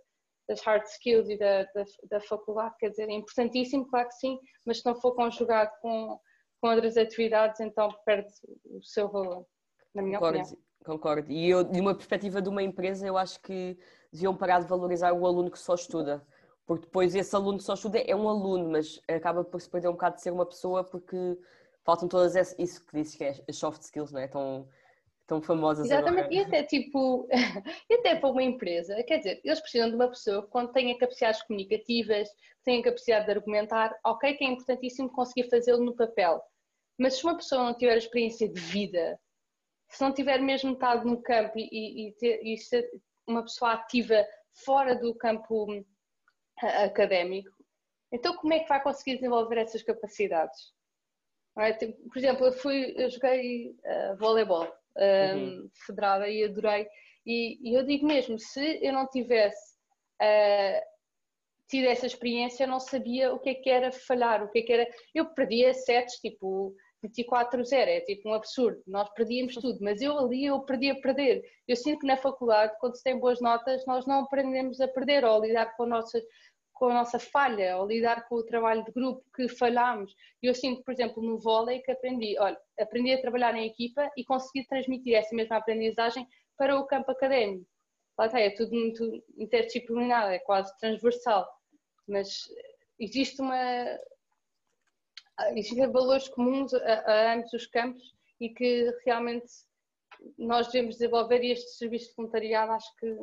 das 0.48 0.60
hard 0.62 0.84
skills 0.84 1.28
e 1.28 1.38
da, 1.38 1.64
da, 1.74 1.84
da, 2.10 2.20
faculdade, 2.20 2.74
quer 2.78 2.90
dizer, 2.90 3.08
é 3.08 3.12
importantíssimo, 3.12 3.86
claro 3.88 4.08
que 4.08 4.14
sim, 4.14 4.38
mas 4.66 4.78
se 4.78 4.86
não 4.86 4.94
for 4.94 5.14
conjugado 5.14 5.70
com, 5.80 6.18
com 6.60 6.68
outras 6.68 6.96
atividades, 6.96 7.60
então 7.60 7.88
perde 8.04 8.32
o 8.64 8.82
seu 8.82 9.08
valor, 9.08 9.46
na 9.94 10.02
minha 10.02 10.18
concordo, 10.18 10.40
opinião. 10.40 10.62
Concordo. 10.84 11.30
E 11.32 11.48
eu, 11.48 11.62
de 11.62 11.80
uma 11.80 11.94
perspectiva 11.94 12.42
de 12.42 12.48
uma 12.48 12.62
empresa, 12.62 13.06
eu 13.06 13.16
acho 13.16 13.40
que 13.40 13.78
deviam 14.12 14.36
parar 14.36 14.60
de 14.60 14.66
valorizar 14.66 15.12
o 15.12 15.26
aluno 15.26 15.50
que 15.50 15.58
só 15.58 15.74
estuda. 15.74 16.26
Porque 16.72 16.86
depois 16.86 17.14
esse 17.14 17.36
aluno 17.36 17.58
que 17.58 17.64
só 17.64 17.74
estuda 17.74 17.98
é 17.98 18.16
um 18.16 18.26
aluno, 18.26 18.70
mas 18.70 18.98
acaba 19.06 19.44
por 19.44 19.60
se 19.60 19.68
perder 19.68 19.88
um 19.88 19.92
bocado 19.92 20.16
de 20.16 20.22
ser 20.22 20.30
uma 20.30 20.46
pessoa 20.46 20.82
porque 20.82 21.38
faltam 21.84 22.08
todas 22.08 22.34
essas, 22.34 22.58
isso 22.58 22.82
que 22.86 22.96
disse 22.96 23.18
que 23.18 23.24
é 23.24 23.44
as 23.46 23.56
soft 23.56 23.82
skills, 23.82 24.10
não 24.10 24.20
é? 24.20 24.26
Tão, 24.26 24.66
tão 25.26 25.42
famosas 25.42 25.84
Exatamente, 25.84 26.34
e 26.34 26.38
até 26.38 26.62
tipo, 26.62 27.28
e 27.90 27.94
até 27.94 28.16
para 28.16 28.30
uma 28.30 28.42
empresa, 28.42 29.02
quer 29.02 29.18
dizer, 29.18 29.42
eles 29.44 29.60
precisam 29.60 29.90
de 29.90 29.96
uma 29.96 30.08
pessoa 30.08 30.48
que 30.48 30.72
tenha 30.72 30.96
capacidades 30.96 31.42
comunicativas, 31.42 32.30
tenha 32.64 32.82
capacidade 32.82 33.26
de 33.26 33.32
argumentar, 33.32 33.94
ok, 34.06 34.32
que 34.32 34.42
é 34.42 34.48
importantíssimo 34.48 35.12
conseguir 35.12 35.50
fazê-lo 35.50 35.84
no 35.84 35.94
papel, 35.94 36.40
mas 36.98 37.18
se 37.18 37.24
uma 37.24 37.36
pessoa 37.36 37.64
não 37.64 37.76
tiver 37.76 37.98
experiência 37.98 38.48
de 38.48 38.58
vida, 38.58 39.20
se 39.90 40.02
não 40.02 40.10
tiver 40.10 40.40
mesmo 40.40 40.72
estado 40.72 41.06
no 41.06 41.20
campo 41.20 41.52
e, 41.58 42.08
e, 42.08 42.12
ter, 42.12 42.40
e 42.42 42.56
ser 42.56 42.88
uma 43.26 43.42
pessoa 43.42 43.72
ativa 43.72 44.26
fora 44.64 44.94
do 44.94 45.14
campo 45.14 45.66
académico, 46.60 47.50
então 48.12 48.36
como 48.36 48.52
é 48.52 48.60
que 48.60 48.68
vai 48.68 48.82
conseguir 48.82 49.16
desenvolver 49.16 49.58
essas 49.58 49.82
capacidades? 49.82 50.72
É? 51.58 51.72
Tipo, 51.72 52.08
por 52.08 52.18
exemplo, 52.18 52.46
eu 52.46 52.52
fui, 52.52 52.94
eu 52.96 53.10
joguei 53.10 53.70
uh, 53.70 54.16
voleibol 54.18 54.66
uhum. 54.96 55.70
federada 55.86 56.28
e 56.28 56.44
adorei. 56.44 56.86
E, 57.26 57.58
e, 57.70 57.74
eu 57.74 57.84
digo 57.84 58.06
mesmo, 58.06 58.38
se 58.38 58.78
eu 58.82 58.92
não 58.92 59.06
tivesse 59.06 59.76
uh, 60.20 60.80
tido 61.68 61.86
essa 61.86 62.06
experiência, 62.06 62.64
eu 62.64 62.68
não 62.68 62.80
sabia 62.80 63.32
o 63.32 63.38
que 63.38 63.50
é 63.50 63.54
que 63.54 63.70
era 63.70 63.92
falhar, 63.92 64.42
o 64.42 64.50
que 64.50 64.60
é 64.60 64.62
que 64.62 64.72
era. 64.72 64.88
Eu 65.14 65.26
perdia 65.34 65.72
sets 65.74 66.14
tipo 66.16 66.74
24-0, 67.04 67.72
é 67.72 68.00
tipo 68.00 68.28
um 68.28 68.34
absurdo, 68.34 68.82
nós 68.86 69.08
perdíamos 69.14 69.54
tudo, 69.54 69.78
mas 69.80 70.00
eu 70.00 70.18
ali 70.18 70.46
eu 70.46 70.60
perdia 70.60 70.92
a 70.92 71.00
perder. 71.00 71.42
Eu 71.66 71.76
sinto 71.76 72.00
que 72.00 72.06
na 72.06 72.16
faculdade, 72.16 72.74
quando 72.78 72.96
se 72.96 73.02
tem 73.02 73.18
boas 73.18 73.40
notas, 73.40 73.84
nós 73.86 74.06
não 74.06 74.24
aprendemos 74.24 74.80
a 74.80 74.88
perder 74.88 75.24
ou 75.24 75.36
a 75.36 75.46
lidar 75.46 75.76
com 75.76 75.86
nossas 75.86 76.22
com 76.82 76.88
a 76.88 76.94
nossa 76.94 77.16
falha, 77.16 77.76
ou 77.78 77.86
lidar 77.86 78.26
com 78.28 78.34
o 78.34 78.42
trabalho 78.42 78.82
de 78.84 78.90
grupo 78.90 79.24
que 79.36 79.48
falhámos. 79.48 80.12
Eu 80.42 80.52
sinto, 80.52 80.82
por 80.82 80.92
exemplo, 80.92 81.22
no 81.22 81.38
vôlei 81.38 81.80
que 81.80 81.92
aprendi, 81.92 82.36
olha, 82.40 82.58
aprendi 82.76 83.12
a 83.12 83.20
trabalhar 83.20 83.54
em 83.54 83.68
equipa 83.68 84.10
e 84.16 84.24
consegui 84.24 84.66
transmitir 84.66 85.14
essa 85.14 85.32
mesma 85.32 85.58
aprendizagem 85.58 86.26
para 86.56 86.76
o 86.76 86.84
campo 86.84 87.12
académico. 87.12 87.64
Lá 88.18 88.26
está, 88.26 88.40
é 88.40 88.50
tudo 88.50 88.74
muito 88.74 89.22
interdisciplinar, 89.36 90.32
é 90.32 90.40
quase 90.40 90.76
transversal, 90.78 91.48
mas 92.08 92.48
existe 92.98 93.40
uma... 93.40 93.56
existem 95.50 95.90
valores 95.90 96.28
comuns 96.28 96.72
a, 96.74 96.78
a 96.78 97.34
ambos 97.34 97.52
os 97.52 97.66
campos 97.66 98.02
e 98.40 98.48
que 98.50 98.90
realmente 99.04 99.46
nós 100.38 100.68
devemos 100.68 100.96
desenvolver 100.96 101.42
e 101.42 101.52
este 101.52 101.70
serviço 101.76 102.10
de 102.10 102.14
voluntariado 102.16 102.72
acho 102.72 102.96
que 102.96 103.16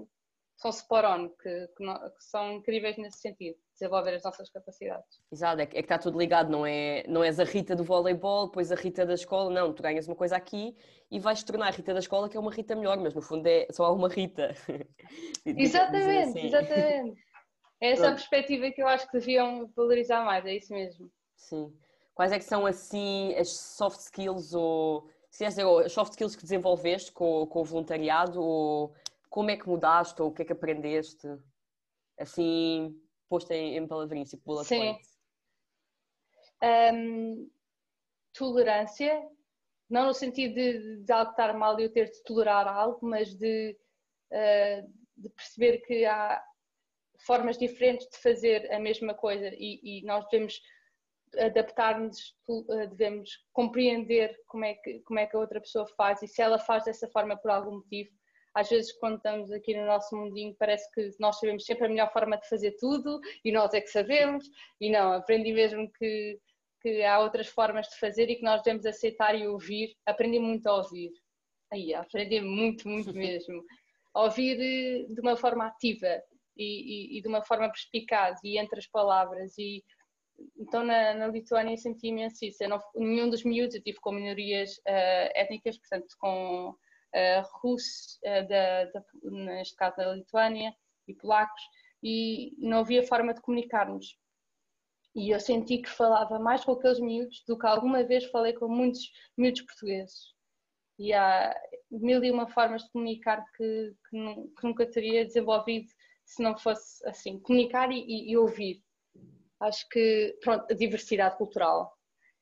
são 0.60 0.72
spot 0.72 1.06
on, 1.06 1.30
que, 1.30 1.68
que, 1.78 1.84
que, 1.86 2.24
são 2.24 2.52
incríveis 2.52 2.98
nesse 2.98 3.20
sentido, 3.20 3.58
desenvolver 3.72 4.16
as 4.16 4.24
nossas 4.24 4.50
capacidades. 4.50 5.22
Exato, 5.32 5.62
é 5.62 5.66
que, 5.66 5.78
é 5.78 5.82
que 5.82 5.86
está 5.86 5.98
tudo 5.98 6.20
ligado, 6.20 6.50
não, 6.50 6.66
é, 6.66 7.06
não 7.08 7.24
és 7.24 7.40
a 7.40 7.46
Rita 7.46 7.78
do 7.78 7.84
voleibol, 7.86 8.48
depois 8.48 8.70
a 8.70 8.76
Rita 8.76 9.06
da 9.06 9.14
escola, 9.14 9.50
não, 9.50 9.74
tu 9.74 9.82
ganhas 9.82 10.06
uma 10.06 10.18
coisa 10.18 10.36
aqui 10.36 10.76
e 11.10 11.18
vais 11.18 11.44
tornar 11.44 11.68
a 11.68 11.72
Rita 11.72 11.94
da 11.94 12.00
escola 12.00 12.28
que 12.28 12.36
é 12.36 12.40
uma 12.40 12.52
Rita 12.52 12.76
melhor, 12.76 12.98
mas 12.98 13.14
no 13.14 13.22
fundo 13.22 13.48
é 13.48 13.68
só 13.72 13.94
uma 13.96 14.10
Rita. 14.10 14.54
exatamente, 15.46 16.40
assim. 16.40 16.48
exatamente. 16.48 17.22
É 17.82 17.92
essa 17.92 18.10
a 18.10 18.12
perspectiva 18.12 18.70
que 18.72 18.82
eu 18.82 18.88
acho 18.88 19.10
que 19.10 19.18
deviam 19.18 19.66
valorizar 19.74 20.26
mais, 20.26 20.46
é 20.46 20.58
isso 20.58 20.74
mesmo. 20.74 21.10
Sim. 21.38 21.74
Quais 22.20 22.34
é 22.34 22.38
que 22.38 22.44
são 22.44 22.66
assim 22.66 23.34
as 23.36 23.48
soft 23.48 24.02
skills 24.02 24.54
ou 24.54 25.10
se 25.32 25.48
dizer, 25.48 25.66
as 25.66 25.94
soft 25.94 26.12
skills 26.12 26.36
que 26.36 26.44
desenvolveste 26.44 27.14
com, 27.14 27.48
com 27.48 27.62
o 27.62 27.64
voluntariado 27.64 28.44
ou 28.44 28.94
como 29.30 29.52
é 29.52 29.56
que 29.56 29.66
mudaste 29.66 30.22
ou 30.22 30.28
o 30.28 30.34
que 30.34 30.42
é 30.42 30.46
que 30.46 30.52
aprendeste? 30.52 31.26
Assim, 32.20 32.94
posto 33.30 33.52
em, 33.52 33.78
em 33.78 33.88
palavrinhas, 33.88 34.32
tipo 34.32 34.44
bullet 34.44 34.68
Sim. 34.68 35.00
Um, 36.62 37.50
tolerância, 38.34 39.26
não 39.90 40.08
no 40.08 40.14
sentido 40.14 40.56
de, 40.56 40.98
de 40.98 41.14
algo 41.14 41.32
estar 41.32 41.54
mal 41.54 41.80
e 41.80 41.84
eu 41.84 41.94
ter 41.94 42.12
de 42.12 42.22
tolerar 42.24 42.68
algo, 42.68 43.00
mas 43.02 43.34
de, 43.34 43.78
uh, 44.34 44.94
de 45.16 45.30
perceber 45.30 45.78
que 45.88 46.04
há 46.04 46.44
formas 47.26 47.58
diferentes 47.58 48.10
de 48.10 48.18
fazer 48.18 48.70
a 48.74 48.78
mesma 48.78 49.14
coisa 49.14 49.48
e, 49.56 50.02
e 50.02 50.04
nós 50.04 50.26
devemos 50.30 50.60
adaptar-nos, 51.38 52.36
devemos 52.90 53.30
compreender 53.54 54.36
como 54.48 54.66
é, 54.66 54.74
que, 54.76 55.00
como 55.02 55.20
é 55.20 55.26
que 55.26 55.36
a 55.36 55.40
outra 55.40 55.60
pessoa 55.60 55.86
faz 55.96 56.22
e 56.22 56.28
se 56.28 56.42
ela 56.42 56.58
faz 56.60 56.86
dessa 56.86 57.08
forma 57.10 57.38
por 57.38 57.52
algum 57.52 57.76
motivo, 57.76 58.10
às 58.54 58.70
vezes 58.70 58.92
quando 58.94 59.18
estamos 59.18 59.52
aqui 59.52 59.76
no 59.76 59.86
nosso 59.86 60.16
mundinho 60.16 60.56
parece 60.58 60.90
que 60.92 61.10
nós 61.20 61.40
sabemos 61.40 61.66
sempre 61.66 61.86
a 61.86 61.90
melhor 61.90 62.12
forma 62.12 62.38
de 62.38 62.48
fazer 62.48 62.76
tudo 62.80 63.20
e 63.44 63.52
nós 63.52 63.74
é 63.74 63.82
que 63.82 63.88
sabemos. 63.88 64.46
E 64.82 64.90
não, 64.90 65.14
aprendi 65.14 65.54
mesmo 65.54 65.90
que, 65.92 66.40
que 66.82 67.04
há 67.04 67.20
outras 67.20 67.48
formas 67.48 67.88
de 67.88 68.00
fazer 68.00 68.30
e 68.30 68.36
que 68.36 68.44
nós 68.44 68.62
devemos 68.64 68.86
aceitar 68.86 69.36
e 69.36 69.48
ouvir, 69.48 69.96
aprendi 70.06 70.40
muito 70.40 70.68
a 70.68 70.78
ouvir. 70.78 71.12
Aí, 71.72 71.94
aprendi 71.94 72.42
muito, 72.42 72.88
muito 72.88 73.14
mesmo. 73.16 73.64
A 74.14 74.24
ouvir 74.24 74.60
eh, 74.60 75.06
de 75.08 75.22
uma 75.22 75.38
forma 75.38 75.68
ativa 75.68 76.22
e, 76.58 77.16
e, 77.16 77.18
e 77.18 77.22
de 77.22 77.28
uma 77.28 77.44
forma 77.44 77.70
perspicaz 77.70 78.40
e 78.44 78.58
entre 78.58 78.80
as 78.80 78.88
palavras 78.88 79.58
e 79.58 79.84
então 80.58 80.84
na, 80.84 81.14
na 81.14 81.28
Lituânia 81.28 81.78
senti 81.78 82.08
imenso 82.08 82.46
isso, 82.46 82.68
não, 82.68 82.80
nenhum 82.96 83.30
dos 83.30 83.44
miúdos, 83.44 83.76
eu 83.76 83.84
tive 83.84 84.00
com 84.00 84.12
minorias 84.12 84.78
uh, 84.80 85.30
étnicas, 85.36 85.78
portanto 85.78 86.16
com 86.20 86.70
uh, 86.70 87.60
russos, 87.62 88.20
uh, 88.26 88.48
da, 88.48 88.86
da, 88.86 89.04
neste 89.24 89.76
caso 89.76 89.98
da 89.98 90.14
Lituânia, 90.14 90.74
e 91.08 91.14
polacos, 91.14 91.62
e 92.04 92.54
não 92.58 92.80
havia 92.80 93.04
forma 93.04 93.34
de 93.34 93.42
comunicarmos. 93.42 94.18
E 95.16 95.32
eu 95.32 95.40
senti 95.40 95.80
que 95.80 95.90
falava 95.90 96.40
mais 96.40 96.64
com 96.64 96.74
aqueles 96.74 97.00
miúdos 97.00 97.44
do 97.48 97.58
que 97.58 97.66
alguma 97.66 98.04
vez 98.04 98.26
falei 98.26 98.54
com 98.54 98.68
muitos 98.68 99.12
miúdos 99.38 99.62
portugueses. 99.62 100.34
e 101.00 101.14
há 101.14 101.56
mil 101.92 102.24
e 102.24 102.32
uma 102.32 102.48
formas 102.48 102.84
de 102.84 102.92
comunicar 102.92 103.44
que, 103.56 103.94
que, 104.10 104.18
que 104.60 104.64
nunca 104.68 104.86
teria 104.86 105.26
desenvolvido 105.26 105.88
se 106.26 106.44
não 106.44 106.56
fosse 106.58 107.06
assim, 107.08 107.40
comunicar 107.40 107.92
e, 107.92 108.30
e 108.30 108.38
ouvir. 108.38 108.84
Acho 109.60 109.88
que, 109.90 110.38
pronto, 110.42 110.72
a 110.72 110.76
diversidade 110.76 111.38
cultural. 111.38 111.94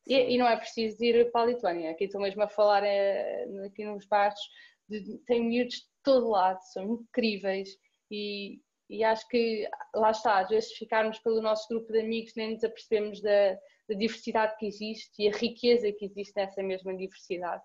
E, 0.05 0.35
e, 0.35 0.37
não 0.37 0.47
é 0.47 0.55
preciso 0.55 1.03
ir 1.03 1.31
para 1.31 1.41
a 1.41 1.45
Lituânia, 1.47 1.91
aqui 1.91 2.05
estou 2.05 2.21
mesmo 2.21 2.41
a 2.41 2.47
falar 2.47 2.83
é, 2.83 3.45
aqui 3.65 3.83
nos 3.83 4.05
baixos, 4.05 4.41
de, 4.87 5.17
tem 5.25 5.43
miúdos 5.43 5.75
de 5.75 5.85
todo 6.01 6.29
lado, 6.29 6.59
são 6.71 6.85
incríveis 6.85 7.69
e, 8.09 8.61
e 8.89 9.03
acho 9.03 9.27
que 9.27 9.67
lá 9.93 10.11
está, 10.11 10.39
às 10.39 10.49
vezes 10.49 10.71
ficarmos 10.71 11.19
pelo 11.19 11.41
nosso 11.41 11.67
grupo 11.67 11.91
de 11.91 11.99
amigos 11.99 12.33
nem 12.37 12.53
nos 12.53 12.63
apercebemos 12.63 13.21
da, 13.21 13.53
da 13.89 13.95
diversidade 13.95 14.55
que 14.57 14.67
existe 14.67 15.11
e 15.19 15.27
a 15.27 15.35
riqueza 15.35 15.91
que 15.91 16.05
existe 16.05 16.33
nessa 16.35 16.63
mesma 16.63 16.95
diversidade. 16.95 17.63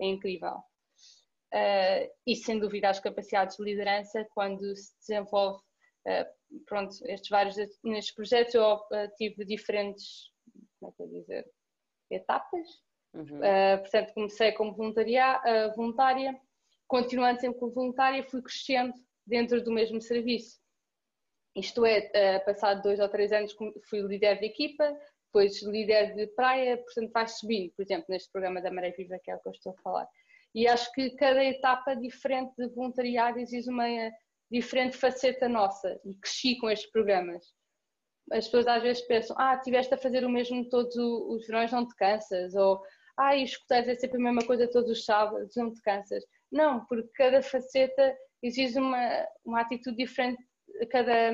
É 0.00 0.06
incrível. 0.06 0.56
Uh, 1.52 2.10
e 2.26 2.34
sem 2.34 2.58
dúvida 2.58 2.88
as 2.88 2.98
capacidades 2.98 3.56
de 3.56 3.62
liderança 3.62 4.26
quando 4.30 4.74
se 4.74 4.98
desenvolve 4.98 5.62
uh, 6.08 6.26
pronto, 6.66 6.94
estes 7.06 7.28
vários 7.28 7.56
nestes 7.82 8.14
projetos 8.14 8.54
eu 8.54 8.74
uh, 8.74 9.14
tive 9.16 9.44
diferentes 9.44 10.30
como 10.78 10.92
é 10.92 10.96
que 10.96 11.02
eu 11.02 11.08
dizer 11.08 11.50
etapas 12.10 12.68
uhum. 13.14 13.40
portanto 13.80 14.14
comecei 14.14 14.52
como 14.52 14.74
voluntaria, 14.74 15.40
voluntária 15.74 16.38
continuando 16.86 17.40
sempre 17.40 17.58
como 17.58 17.72
voluntária 17.72 18.22
fui 18.22 18.42
crescendo 18.42 18.92
dentro 19.26 19.62
do 19.62 19.72
mesmo 19.72 20.00
serviço 20.00 20.60
isto 21.56 21.86
é, 21.86 22.38
passado 22.40 22.82
dois 22.82 23.00
ou 23.00 23.08
três 23.08 23.32
anos 23.32 23.54
fui 23.88 24.00
líder 24.00 24.38
de 24.38 24.46
equipa 24.46 24.96
depois 25.34 25.60
líder 25.64 26.14
de 26.14 26.28
praia, 26.28 26.76
portanto 26.76 27.10
vai 27.12 27.26
subindo, 27.26 27.72
por 27.74 27.82
exemplo, 27.82 28.06
neste 28.08 28.30
programa 28.30 28.62
da 28.62 28.70
Maré 28.70 28.92
Viva, 28.92 29.18
que 29.18 29.32
é 29.32 29.34
o 29.34 29.40
que 29.40 29.48
eu 29.48 29.52
estou 29.52 29.72
a 29.72 29.82
falar. 29.82 30.08
E 30.54 30.68
acho 30.68 30.92
que 30.92 31.10
cada 31.16 31.44
etapa 31.44 31.96
diferente 31.96 32.54
de 32.56 32.68
voluntariado 32.68 33.40
exige 33.40 33.68
uma 33.68 33.88
diferente 34.50 34.96
faceta 34.96 35.48
nossa 35.48 36.00
e 36.04 36.14
cresci 36.16 36.56
com 36.58 36.70
estes 36.70 36.90
programas. 36.90 37.44
As 38.32 38.46
pessoas 38.46 38.66
às 38.66 38.82
vezes 38.82 39.02
pensam, 39.06 39.36
ah, 39.38 39.58
tiveste 39.58 39.92
a 39.94 39.98
fazer 39.98 40.24
o 40.24 40.30
mesmo 40.30 40.68
todos 40.68 40.96
os 40.96 41.46
verões, 41.46 41.72
não 41.72 41.86
te 41.86 41.94
cansas, 41.96 42.54
ou 42.54 42.80
ah, 43.16 43.36
e 43.36 43.44
escuteiros 43.44 43.88
é 43.88 43.94
sempre 43.94 44.18
a 44.18 44.24
mesma 44.24 44.44
coisa 44.44 44.70
todos 44.70 44.90
os 44.90 45.04
sábados, 45.04 45.54
não 45.56 45.72
te 45.72 45.80
cansas. 45.82 46.24
Não, 46.50 46.84
porque 46.86 47.08
cada 47.14 47.42
faceta 47.42 48.16
exige 48.42 48.78
uma, 48.78 49.26
uma 49.44 49.60
atitude 49.60 49.96
diferente, 49.96 50.42
cada 50.90 51.32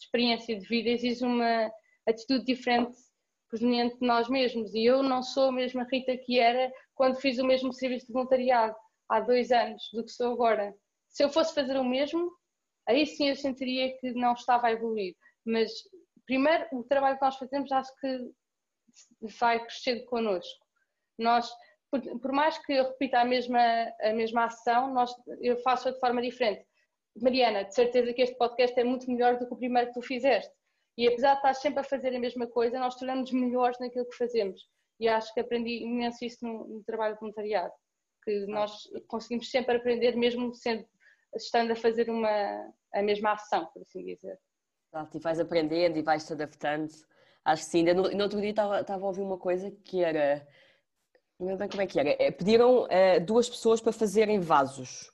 experiência 0.00 0.58
de 0.58 0.66
vida 0.66 0.90
exige 0.90 1.24
uma 1.24 1.70
atitude 2.06 2.44
diferente 2.44 2.96
proveniente 3.48 3.98
de 3.98 4.06
nós 4.06 4.28
mesmos. 4.28 4.74
E 4.74 4.84
eu 4.84 5.02
não 5.02 5.22
sou 5.22 5.48
a 5.48 5.52
mesma 5.52 5.86
Rita 5.90 6.16
que 6.16 6.38
era 6.38 6.72
quando 6.94 7.20
fiz 7.20 7.38
o 7.38 7.46
mesmo 7.46 7.72
serviço 7.72 8.06
de 8.06 8.12
voluntariado 8.12 8.74
há 9.08 9.20
dois 9.20 9.50
anos 9.50 9.82
do 9.92 10.04
que 10.04 10.10
sou 10.10 10.32
agora. 10.32 10.74
Se 11.16 11.24
eu 11.24 11.30
fosse 11.30 11.54
fazer 11.54 11.78
o 11.78 11.82
mesmo, 11.82 12.30
aí 12.86 13.06
sim 13.06 13.30
eu 13.30 13.36
sentiria 13.36 13.96
que 13.98 14.12
não 14.12 14.34
estava 14.34 14.66
a 14.66 14.72
evoluir. 14.72 15.16
Mas 15.46 15.72
primeiro 16.26 16.66
o 16.72 16.84
trabalho 16.84 17.16
que 17.16 17.24
nós 17.24 17.38
fazemos 17.38 17.72
acho 17.72 17.90
que 17.98 18.30
vai 19.40 19.64
crescer 19.64 20.04
connosco. 20.04 20.62
Nós, 21.18 21.50
por, 21.90 22.02
por, 22.20 22.32
mais 22.32 22.58
que 22.58 22.74
eu 22.74 22.88
repita 22.88 23.20
a 23.20 23.24
mesma, 23.24 23.58
a 24.02 24.12
mesma 24.12 24.44
ação, 24.44 24.92
nós, 24.92 25.10
eu 25.40 25.56
faço 25.62 25.90
de 25.90 25.98
forma 25.98 26.20
diferente. 26.20 26.66
Mariana, 27.18 27.64
de 27.64 27.74
certeza 27.74 28.12
que 28.12 28.20
este 28.20 28.36
podcast 28.36 28.78
é 28.78 28.84
muito 28.84 29.10
melhor 29.10 29.38
do 29.38 29.46
que 29.46 29.54
o 29.54 29.56
primeiro 29.56 29.88
que 29.88 29.98
tu 29.98 30.02
fizeste. 30.02 30.52
E 30.98 31.08
apesar 31.08 31.32
de 31.32 31.38
estar 31.38 31.54
sempre 31.54 31.80
a 31.80 31.84
fazer 31.84 32.14
a 32.14 32.20
mesma 32.20 32.46
coisa, 32.46 32.78
nós 32.78 32.94
tornamos 32.94 33.32
melhores 33.32 33.78
naquilo 33.80 34.06
que 34.06 34.18
fazemos. 34.18 34.68
E 35.00 35.08
acho 35.08 35.32
que 35.32 35.40
aprendi 35.40 35.82
imenso 35.82 36.22
isso 36.26 36.44
no, 36.46 36.68
no 36.68 36.84
trabalho 36.84 37.16
voluntariado, 37.18 37.72
que 38.22 38.46
nós 38.48 38.82
conseguimos 39.08 39.50
sempre 39.50 39.76
aprender, 39.76 40.14
mesmo 40.14 40.52
sendo, 40.54 40.86
estando 41.36 41.72
a 41.72 41.76
fazer 41.76 42.10
uma, 42.10 42.72
a 42.92 43.02
mesma 43.02 43.32
ação, 43.32 43.66
por 43.66 43.82
assim 43.82 44.04
dizer. 44.04 44.38
Exato, 44.92 45.16
e 45.16 45.20
vais 45.20 45.40
aprendendo 45.40 45.98
e 45.98 46.02
vais-te 46.02 46.32
adaptando. 46.32 46.90
Acho 47.44 47.64
que 47.64 47.70
sim. 47.70 47.78
Ainda 47.78 47.94
no, 47.94 48.10
no 48.10 48.22
outro 48.22 48.40
dia 48.40 48.50
estava, 48.50 48.80
estava 48.80 49.04
a 49.04 49.08
ouvir 49.08 49.22
uma 49.22 49.38
coisa 49.38 49.70
que 49.70 50.02
era. 50.02 50.46
Não 51.38 51.48
lembro 51.48 51.60
bem 51.60 51.68
como 51.68 51.82
é 51.82 51.86
que 51.86 52.00
era. 52.00 52.16
É, 52.18 52.30
pediram 52.30 52.84
uh, 52.84 53.24
duas 53.24 53.48
pessoas 53.48 53.80
para 53.80 53.92
fazerem 53.92 54.40
vasos. 54.40 55.12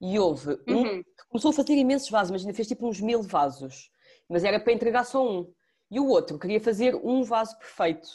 E 0.00 0.18
houve 0.18 0.58
um 0.66 0.76
uhum. 0.76 1.02
que 1.02 1.28
começou 1.28 1.50
a 1.50 1.54
fazer 1.54 1.74
imensos 1.74 2.08
vasos, 2.10 2.32
mas 2.32 2.42
ainda 2.42 2.54
fez 2.54 2.66
tipo 2.66 2.88
uns 2.88 3.00
mil 3.00 3.22
vasos 3.22 3.90
mas 4.30 4.44
era 4.44 4.60
para 4.60 4.72
entregar 4.72 5.04
só 5.04 5.28
um. 5.28 5.52
E 5.90 5.98
o 5.98 6.06
outro 6.06 6.38
queria 6.38 6.60
fazer 6.60 6.94
um 6.94 7.24
vaso 7.24 7.58
perfeito. 7.58 8.08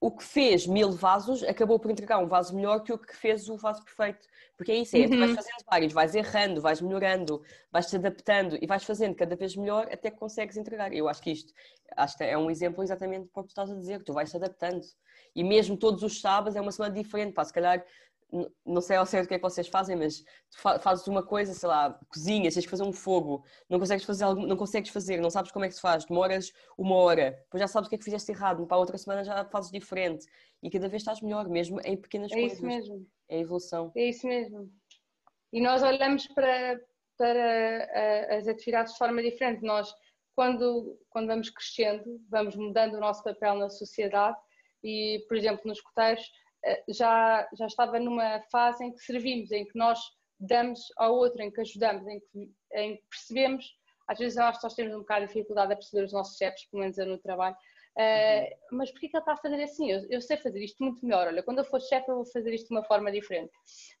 O 0.00 0.10
que 0.10 0.24
fez 0.24 0.66
mil 0.66 0.90
vasos 0.92 1.42
acabou 1.42 1.78
por 1.78 1.90
entregar 1.90 2.18
um 2.18 2.26
vaso 2.26 2.56
melhor 2.56 2.82
que 2.82 2.92
o 2.92 2.98
que 2.98 3.14
fez 3.14 3.48
o 3.50 3.56
vaso 3.56 3.84
perfeito. 3.84 4.26
Porque 4.56 4.72
é 4.72 4.76
isso, 4.76 4.96
é, 4.96 5.00
uhum. 5.00 5.10
tu 5.10 5.18
vais 5.18 5.30
uhum. 5.30 5.36
fazendo 5.36 5.64
vários, 5.70 5.92
vais 5.92 6.14
errando, 6.14 6.60
vais 6.60 6.80
melhorando, 6.80 7.42
vais 7.70 7.86
te 7.86 7.96
adaptando 7.96 8.58
e 8.60 8.66
vais 8.66 8.84
fazendo 8.84 9.14
cada 9.14 9.36
vez 9.36 9.56
melhor 9.56 9.88
até 9.92 10.10
que 10.10 10.18
consegues 10.18 10.56
entregar. 10.56 10.92
Eu 10.92 11.08
acho 11.08 11.22
que 11.22 11.30
isto 11.30 11.52
acho 11.96 12.16
que 12.16 12.24
é 12.24 12.36
um 12.38 12.50
exemplo 12.50 12.82
exatamente 12.82 13.28
para 13.28 13.40
o 13.40 13.44
que 13.44 13.48
tu 13.48 13.52
estás 13.52 13.70
a 13.70 13.74
dizer, 13.74 13.98
que 13.98 14.04
tu 14.04 14.12
vais 14.12 14.30
te 14.30 14.36
adaptando. 14.36 14.86
E 15.34 15.44
mesmo 15.44 15.76
todos 15.76 16.02
os 16.02 16.20
sábados 16.20 16.56
é 16.56 16.60
uma 16.60 16.72
semana 16.72 16.94
diferente, 16.94 17.32
pá, 17.32 17.44
se 17.44 17.52
calhar 17.52 17.84
não 18.64 18.80
sei 18.80 18.96
ao 18.96 19.06
certo 19.06 19.24
o 19.24 19.28
que 19.28 19.34
é 19.34 19.38
que 19.38 19.42
vocês 19.42 19.68
fazem, 19.68 19.96
mas 19.96 20.22
tu 20.50 20.80
fazes 20.80 21.06
uma 21.06 21.22
coisa, 21.22 21.52
sei 21.52 21.68
lá, 21.68 21.98
cozinhas, 22.08 22.54
tens 22.54 22.64
que 22.64 22.70
fazer 22.70 22.84
um 22.84 22.92
fogo, 22.92 23.44
não 23.68 23.78
consegues 23.78 24.04
fazer 24.04 24.24
algo, 24.24 24.46
não 24.46 24.56
consegues 24.56 24.90
fazer, 24.90 25.20
não 25.20 25.30
sabes 25.30 25.50
como 25.50 25.64
é 25.64 25.68
que 25.68 25.74
se 25.74 25.80
faz, 25.80 26.04
demoras 26.04 26.52
uma 26.78 26.94
hora, 26.96 27.32
depois 27.42 27.60
já 27.60 27.66
sabes 27.66 27.86
o 27.86 27.90
que 27.90 27.96
é 27.96 27.98
que 27.98 28.04
fizeste 28.04 28.30
errado, 28.30 28.66
para 28.66 28.76
a 28.76 28.80
outra 28.80 28.96
semana 28.98 29.24
já 29.24 29.44
fazes 29.46 29.70
diferente 29.70 30.26
e 30.62 30.70
cada 30.70 30.88
vez 30.88 31.02
estás 31.02 31.20
melhor, 31.20 31.48
mesmo 31.48 31.80
em 31.84 31.96
pequenas 31.96 32.30
é 32.32 32.34
coisas. 32.34 32.52
É 32.52 32.54
isso 32.54 32.66
mesmo. 32.66 33.06
É 33.28 33.40
evolução. 33.40 33.92
É 33.96 34.08
isso 34.08 34.26
mesmo. 34.26 34.70
E 35.52 35.60
nós 35.60 35.82
olhamos 35.82 36.26
para, 36.28 36.80
para 37.16 38.36
as 38.36 38.46
atividades 38.46 38.92
de 38.92 38.98
forma 38.98 39.22
diferente. 39.22 39.62
Nós, 39.62 39.92
quando, 40.34 40.98
quando 41.08 41.26
vamos 41.28 41.50
crescendo, 41.50 42.20
vamos 42.28 42.54
mudando 42.56 42.94
o 42.94 43.00
nosso 43.00 43.22
papel 43.24 43.56
na 43.56 43.68
sociedade 43.68 44.36
e, 44.82 45.24
por 45.28 45.36
exemplo, 45.36 45.62
nos 45.66 45.80
coteiros, 45.80 46.22
já, 46.88 47.48
já 47.56 47.66
estava 47.66 47.98
numa 47.98 48.40
fase 48.50 48.84
em 48.84 48.92
que 48.92 49.00
servimos, 49.00 49.50
em 49.50 49.64
que 49.64 49.78
nós 49.78 49.98
damos 50.38 50.80
ao 50.96 51.14
outro, 51.14 51.42
em 51.42 51.50
que 51.50 51.60
ajudamos, 51.60 52.06
em 52.06 52.20
que, 52.20 52.52
em 52.74 52.96
que 52.96 53.02
percebemos, 53.10 53.66
às 54.08 54.18
vezes 54.18 54.36
nós, 54.36 54.58
nós 54.62 54.74
temos 54.74 54.94
um 54.94 55.00
bocado 55.00 55.26
de 55.26 55.32
dificuldade 55.32 55.72
a 55.72 55.76
perceber 55.76 56.04
os 56.04 56.12
nossos 56.12 56.36
chefes, 56.36 56.66
pelo 56.70 56.82
menos 56.82 56.98
eu 56.98 57.06
no 57.06 57.18
trabalho, 57.18 57.54
uh, 57.54 58.76
mas 58.76 58.90
porquê 58.90 59.08
que 59.08 59.16
ele 59.16 59.22
está 59.22 59.32
a 59.34 59.36
fazer 59.36 59.62
assim? 59.62 59.90
Eu, 59.90 60.06
eu 60.10 60.20
sei 60.20 60.36
fazer 60.36 60.62
isto 60.64 60.82
muito 60.82 61.04
melhor, 61.04 61.28
olha, 61.28 61.42
quando 61.42 61.58
eu 61.58 61.64
for 61.64 61.80
chefe 61.80 62.10
eu 62.10 62.16
vou 62.16 62.26
fazer 62.26 62.52
isto 62.54 62.68
de 62.68 62.74
uma 62.74 62.84
forma 62.84 63.12
diferente. 63.12 63.52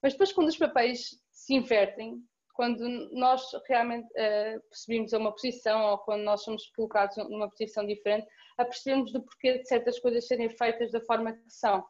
Mas 0.02 0.14
depois 0.14 0.32
quando 0.32 0.48
os 0.48 0.56
papéis 0.56 1.10
se 1.30 1.54
invertem, 1.54 2.18
quando 2.54 2.86
nós 3.12 3.42
realmente 3.68 4.06
uh, 4.06 4.60
percebemos 4.68 5.12
uma 5.12 5.32
posição 5.32 5.82
ou 5.92 5.98
quando 5.98 6.22
nós 6.22 6.42
somos 6.42 6.66
colocados 6.74 7.16
numa 7.16 7.48
posição 7.48 7.86
diferente, 7.86 8.26
apercebemos 8.58 9.12
do 9.12 9.22
porquê 9.22 9.58
de 9.58 9.68
certas 9.68 9.98
coisas 9.98 10.26
serem 10.26 10.50
feitas 10.50 10.90
da 10.90 11.00
forma 11.02 11.32
que 11.32 11.48
são. 11.48 11.84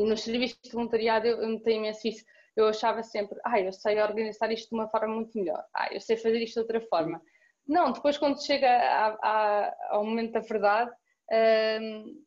E 0.00 0.04
nos 0.04 0.22
serviços 0.22 0.58
de 0.64 0.70
voluntariado 0.70 1.26
eu, 1.26 1.42
eu 1.42 1.48
notei 1.48 1.76
imenso 1.76 2.08
isso. 2.08 2.24
Eu 2.56 2.68
achava 2.68 3.02
sempre, 3.02 3.38
ah, 3.44 3.60
eu 3.60 3.72
sei 3.72 4.00
organizar 4.00 4.50
isto 4.50 4.70
de 4.70 4.74
uma 4.74 4.88
forma 4.88 5.14
muito 5.14 5.38
melhor, 5.38 5.64
ah, 5.74 5.88
eu 5.92 6.00
sei 6.00 6.16
fazer 6.16 6.42
isto 6.42 6.54
de 6.54 6.60
outra 6.60 6.80
forma. 6.80 7.22
Não, 7.66 7.92
depois 7.92 8.18
quando 8.18 8.44
chega 8.44 8.68
a, 8.68 9.18
a, 9.22 9.76
ao 9.90 10.04
momento 10.04 10.32
da 10.32 10.40
verdade, 10.40 10.90
hum, 11.80 12.24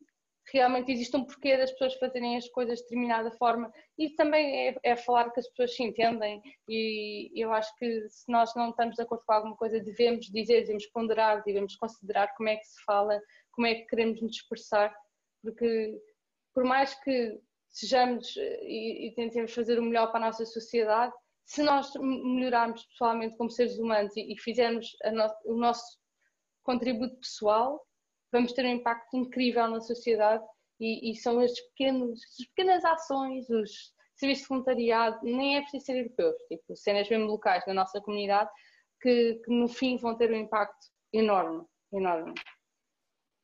realmente 0.52 0.92
existe 0.92 1.16
um 1.16 1.24
porquê 1.24 1.56
das 1.56 1.72
pessoas 1.72 1.94
fazerem 1.94 2.36
as 2.36 2.48
coisas 2.48 2.78
de 2.78 2.84
determinada 2.84 3.30
forma 3.32 3.72
e 3.98 4.10
também 4.10 4.68
é, 4.68 4.76
é, 4.82 4.96
falar 4.96 5.30
que 5.30 5.40
as 5.40 5.48
pessoas 5.48 5.74
se 5.74 5.82
entendem 5.82 6.42
e 6.68 7.30
eu 7.34 7.52
acho 7.52 7.74
que 7.76 8.08
se 8.08 8.30
nós 8.30 8.54
não 8.54 8.70
estamos 8.70 8.96
de 8.96 9.02
acordo 9.02 9.24
com 9.26 9.32
alguma 9.32 9.56
coisa 9.56 9.80
devemos 9.80 10.26
dizer, 10.26 10.62
devemos 10.62 10.86
ponderar, 10.86 11.42
devemos 11.44 11.76
considerar 11.76 12.34
como 12.36 12.48
é 12.48 12.56
que 12.56 12.66
se 12.66 12.82
fala, 12.84 13.20
como 13.52 13.66
é 13.66 13.74
que 13.74 13.86
queremos 13.86 14.20
nos 14.20 14.36
expressar, 14.36 14.94
porque 15.42 15.98
por 16.54 16.64
mais 16.64 16.94
que 17.02 17.40
sejamos 17.74 18.36
eh, 18.36 18.60
e, 18.62 19.08
e, 19.08 19.14
tentemos 19.14 19.52
fazer 19.52 19.78
o 19.78 19.82
melhor 19.82 20.06
para 20.12 20.24
a 20.24 20.28
nossa 20.28 20.46
sociedade, 20.46 21.12
se 21.44 21.62
nós 21.62 21.92
melhorarmos 21.96 22.86
pessoalmente 22.86 23.36
como 23.36 23.50
seres 23.50 23.78
humanos 23.78 24.16
e, 24.16 24.32
e 24.32 24.38
fizermos 24.38 24.96
no, 25.12 25.52
o 25.52 25.56
nosso 25.58 25.98
contributo 26.62 27.16
pessoal, 27.16 27.84
vamos 28.32 28.52
ter 28.52 28.64
um 28.64 28.70
impacto 28.70 29.16
incrível 29.16 29.68
na 29.68 29.80
sociedade 29.80 30.42
e, 30.80 31.10
e 31.10 31.16
são 31.16 31.42
estes 31.42 31.62
pequenos, 31.70 32.20
as 32.40 32.46
pequenas 32.46 32.84
ações, 32.84 33.50
os 33.50 33.92
serviços 34.16 34.44
de 34.44 34.48
voluntariado, 34.48 35.18
nem 35.22 35.56
é 35.56 35.60
preciso 35.60 35.84
ser 35.84 35.96
europeus, 35.96 36.36
tipo 36.48 36.76
cenas 36.76 37.08
mesmo 37.10 37.26
locais 37.26 37.64
da 37.66 37.74
nossa 37.74 38.00
comunidade, 38.00 38.50
que, 39.02 39.34
que 39.44 39.50
no 39.50 39.68
fim 39.68 39.96
vão 39.96 40.16
ter 40.16 40.30
um 40.32 40.36
impacto 40.36 40.86
enorme, 41.12 41.64
enorme. 41.92 42.34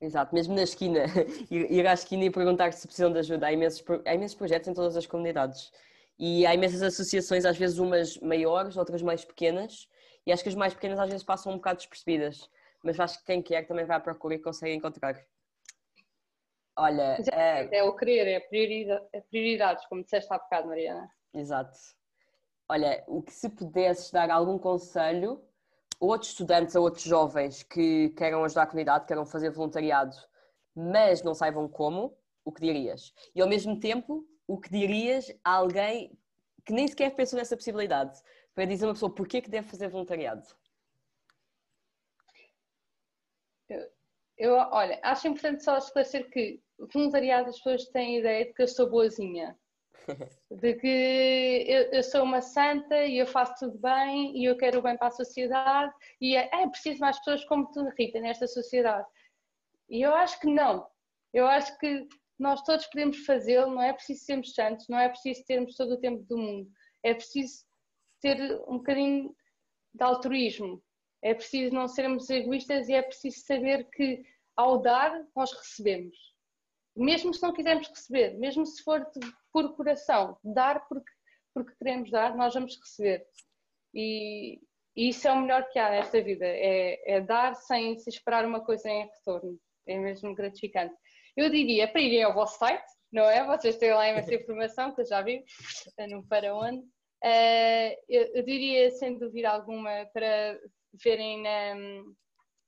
Exato, 0.01 0.35
mesmo 0.35 0.55
na 0.55 0.63
esquina, 0.63 1.05
ir 1.51 1.87
à 1.87 1.93
esquina 1.93 2.25
e 2.25 2.31
perguntar 2.31 2.73
se 2.73 2.87
precisam 2.87 3.13
de 3.13 3.19
ajuda. 3.19 3.47
Há 3.47 3.53
imensos, 3.53 3.85
há 4.07 4.15
imensos 4.15 4.35
projetos 4.35 4.69
em 4.69 4.75
todas 4.75 4.97
as 4.97 5.07
comunidades 5.07 5.71
e 6.19 6.47
há 6.47 6.55
imensas 6.55 6.83
associações, 6.83 7.45
às 7.45 7.57
vezes 7.57 7.79
umas 7.79 8.19
maiores, 8.19 8.77
outras 8.77 9.03
mais 9.03 9.25
pequenas, 9.25 9.89
e 10.27 10.33
acho 10.33 10.43
que 10.43 10.49
as 10.51 10.55
mais 10.55 10.75
pequenas 10.75 10.99
às 10.99 11.09
vezes 11.09 11.25
passam 11.25 11.53
um 11.53 11.57
bocado 11.57 11.79
despercebidas, 11.79 12.51
mas 12.83 13.01
acho 13.01 13.19
que 13.19 13.25
quem 13.25 13.43
quer 13.43 13.67
também 13.67 13.87
vai 13.87 13.97
à 13.97 14.01
procura 14.01 14.35
e 14.35 14.39
consegue 14.39 14.75
encontrar. 14.75 15.19
Olha, 16.77 17.19
é, 17.33 17.79
é 17.79 17.85
o 17.85 17.95
querer, 17.95 18.27
é, 18.27 18.41
prioridade, 18.41 19.07
é 19.13 19.21
prioridades, 19.21 19.87
como 19.87 20.03
disseste 20.03 20.33
há 20.33 20.39
bocado, 20.39 20.69
Mariana. 20.69 21.11
Exato. 21.35 21.79
Olha, 22.69 23.03
o 23.07 23.23
que 23.23 23.33
se 23.33 23.49
pudesses 23.49 24.11
dar 24.11 24.31
algum 24.31 24.59
conselho 24.59 25.43
outros 26.01 26.31
estudantes, 26.31 26.75
a 26.75 26.81
outros 26.81 27.05
jovens 27.05 27.63
que 27.63 28.09
queiram 28.11 28.43
ajudar 28.43 28.63
a 28.63 28.67
comunidade, 28.67 29.07
queiram 29.07 29.27
fazer 29.27 29.51
voluntariado, 29.51 30.17
mas 30.75 31.23
não 31.23 31.35
saibam 31.35 31.69
como, 31.69 32.17
o 32.45 32.51
que 32.51 32.63
dirias? 32.63 33.13
E 33.35 33.43
ao 33.43 33.49
mesmo 33.49 33.79
tempo, 33.79 34.27
o 34.47 34.59
que 34.59 34.71
dirias 34.71 35.31
a 35.45 35.53
alguém 35.53 36.19
que 36.65 36.73
nem 36.73 36.89
sequer 36.89 37.15
pensou 37.15 37.39
nessa 37.39 37.57
possibilidade, 37.57 38.19
para 38.55 38.65
dizer 38.65 38.85
a 38.85 38.89
uma 38.89 38.95
pessoa 38.95 39.15
porquê 39.15 39.41
que 39.41 39.51
deve 39.51 39.69
fazer 39.69 39.89
voluntariado? 39.89 40.47
Eu, 43.69 43.91
eu, 44.37 44.55
olha, 44.55 44.99
acho 45.03 45.29
importante 45.29 45.63
só 45.63 45.77
esclarecer 45.77 46.31
que 46.31 46.63
voluntariado 46.93 47.51
as 47.51 47.57
pessoas 47.57 47.85
têm 47.89 48.17
a 48.17 48.21
ideia 48.21 48.47
de 48.47 48.53
que 48.55 48.63
eu 48.63 48.69
sou 48.69 48.91
boazinha. 48.91 49.57
De 50.51 50.75
que 50.75 51.65
eu, 51.67 51.93
eu, 51.93 52.03
sou 52.03 52.23
uma 52.23 52.41
santa 52.41 53.05
e 53.05 53.19
eu 53.19 53.27
faço 53.27 53.55
tudo 53.59 53.79
bem 53.79 54.37
e 54.37 54.45
eu 54.45 54.57
quero 54.57 54.79
o 54.79 54.83
bem 54.83 54.97
para 54.97 55.09
a 55.09 55.13
sociedade 55.13 55.93
e 56.21 56.37
é, 56.37 56.49
é 56.53 56.69
preciso 56.69 57.01
mais 57.01 57.19
pessoas 57.19 57.45
como 57.45 57.71
tu, 57.71 57.89
Rita, 57.99 58.21
nesta 58.21 58.47
sociedade. 58.47 59.07
E 59.89 60.03
eu 60.03 60.15
acho 60.15 60.39
que 60.41 60.47
não. 60.47 60.87
Eu 61.33 61.47
acho 61.47 61.77
que 61.79 62.09
nós 62.39 62.63
todos 62.63 62.87
podemos 62.87 63.25
fazê-lo, 63.25 63.71
não 63.75 63.83
é 63.83 63.93
preciso 63.93 64.25
sermos 64.25 64.55
santos, 64.55 64.89
não 64.89 64.99
é 64.99 65.09
preciso 65.09 65.45
termos 65.45 65.77
todo 65.77 65.93
o 65.93 66.01
tempo 66.01 66.23
do 66.25 66.39
mundo, 66.39 66.71
é 67.03 67.15
preciso 67.15 67.65
ter 68.21 68.39
um 68.67 68.79
bocadinho 68.79 69.35
de 69.95 70.03
altruísmo, 70.03 70.83
é 71.23 71.35
preciso 71.35 71.75
não 71.75 71.87
sermos 71.87 72.31
egoístas 72.31 72.89
e 72.89 72.95
é 72.95 73.03
preciso 73.03 73.45
saber 73.45 73.89
que 73.91 74.23
ao 74.57 74.81
dar 74.81 75.25
nós 75.37 75.53
recebemos. 75.53 76.17
Mesmo 77.01 77.33
se 77.33 77.43
não 77.43 77.55
quisermos 77.55 77.89
receber, 77.89 78.37
mesmo 78.39 78.67
se 78.67 78.83
for 78.83 79.07
por 79.51 79.75
coração, 79.75 80.37
dar 80.45 80.87
porque, 80.87 81.11
porque 81.55 81.75
queremos 81.77 82.11
dar, 82.11 82.37
nós 82.37 82.53
vamos 82.53 82.79
receber. 82.79 83.25
E, 83.95 84.61
e 84.95 85.09
isso 85.09 85.27
é 85.27 85.33
o 85.33 85.41
melhor 85.41 85.67
que 85.71 85.79
há 85.79 85.89
nesta 85.89 86.23
vida, 86.23 86.45
é, 86.45 87.15
é 87.15 87.21
dar 87.23 87.55
sem 87.55 87.99
se 87.99 88.11
esperar 88.11 88.45
uma 88.45 88.63
coisa 88.63 88.91
em 88.91 89.07
retorno. 89.07 89.59
É 89.89 89.99
mesmo 89.99 90.35
gratificante. 90.35 90.95
Eu 91.35 91.49
diria 91.49 91.89
para 91.89 92.03
irem 92.03 92.23
ao 92.23 92.35
vosso 92.35 92.59
site, 92.59 92.85
não 93.11 93.25
é? 93.25 93.47
Vocês 93.47 93.79
têm 93.79 93.95
lá 93.95 94.07
imensa 94.07 94.35
informação, 94.37 94.95
que 94.95 95.01
eu 95.01 95.07
já 95.07 95.23
vi, 95.23 95.43
no 96.07 96.27
Para 96.27 96.55
Onde. 96.55 96.85
Uh, 97.25 97.97
eu, 98.11 98.35
eu, 98.35 98.43
diria, 98.43 98.91
sem 98.91 99.19
dúvida 99.19 99.49
alguma, 99.49 100.07
para 100.13 100.61
verem 101.03 101.43
na, 101.43 101.75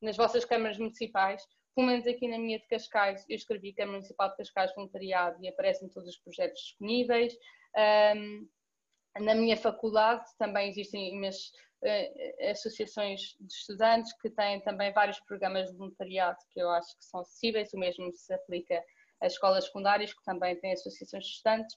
nas 0.01 0.17
vossas 0.17 0.47
câmaras 0.47 0.79
municipais, 0.79 1.43
pelo 1.75 1.87
menos 1.87 2.07
aqui 2.07 2.29
na 2.29 2.39
minha 2.39 2.59
de 2.59 2.67
Cascais, 2.67 3.25
eu 3.29 3.37
escrevi 3.37 3.73
Câmara 3.73 3.99
Municipal 3.99 4.31
de 4.31 4.37
Cascais 4.37 4.75
Voluntariado 4.75 5.43
e 5.43 5.49
aparecem 5.49 5.89
todos 5.89 6.09
os 6.09 6.19
projetos 6.19 6.61
disponíveis. 6.61 7.35
Um, 8.17 8.49
na 9.21 9.35
minha 9.35 9.57
faculdade 9.57 10.25
também 10.39 10.69
existem 10.69 11.15
imensas 11.15 11.53
uh, 11.83 12.51
associações 12.51 13.37
de 13.41 13.53
estudantes 13.53 14.13
que 14.21 14.31
têm 14.31 14.61
também 14.61 14.93
vários 14.93 15.21
programas 15.21 15.71
de 15.71 15.77
voluntariado 15.77 16.39
que 16.51 16.61
eu 16.61 16.71
acho 16.71 16.97
que 16.97 17.05
são 17.05 17.21
acessíveis, 17.21 17.73
o 17.73 17.79
mesmo 17.79 18.13
se 18.13 18.33
aplica 18.33 18.83
às 19.21 19.35
escolas 19.35 19.67
secundárias, 19.67 20.13
que 20.13 20.25
também 20.25 20.59
têm 20.61 20.73
associações 20.73 21.25
de 21.25 21.31
estudantes. 21.31 21.77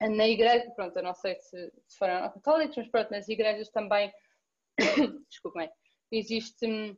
Na 0.00 0.26
igreja, 0.26 0.70
pronto, 0.74 0.96
eu 0.96 1.02
não 1.02 1.14
sei 1.14 1.34
se, 1.36 1.72
se 1.86 1.98
foram 1.98 2.30
católicos, 2.30 2.76
mas 2.76 2.88
pronto, 2.88 3.10
nas 3.10 3.28
igrejas 3.28 3.68
também, 3.68 4.10
desculpem, 5.28 5.70
existe, 6.10 6.96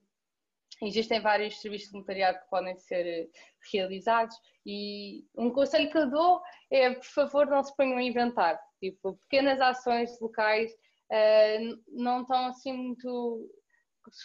existem 0.81 1.21
vários 1.21 1.61
serviços 1.61 1.89
de 1.89 1.93
voluntariado 1.93 2.39
que 2.39 2.49
podem 2.49 2.77
ser 2.77 3.07
eh, 3.07 3.29
realizados 3.73 4.37
e 4.65 5.25
um 5.37 5.51
conselho 5.51 5.91
que 5.91 5.99
eu 5.99 6.11
dou 6.11 6.41
é, 6.71 6.91
por 6.95 7.05
favor, 7.05 7.47
não 7.47 7.63
se 7.63 7.75
ponham 7.77 7.99
a 7.99 8.03
inventar, 8.03 8.59
tipo, 8.81 9.19
pequenas 9.29 9.61
ações 9.61 10.19
locais 10.21 10.73
uh, 10.73 11.83
não 11.89 12.23
estão 12.23 12.47
assim 12.47 12.73
muito 12.73 13.51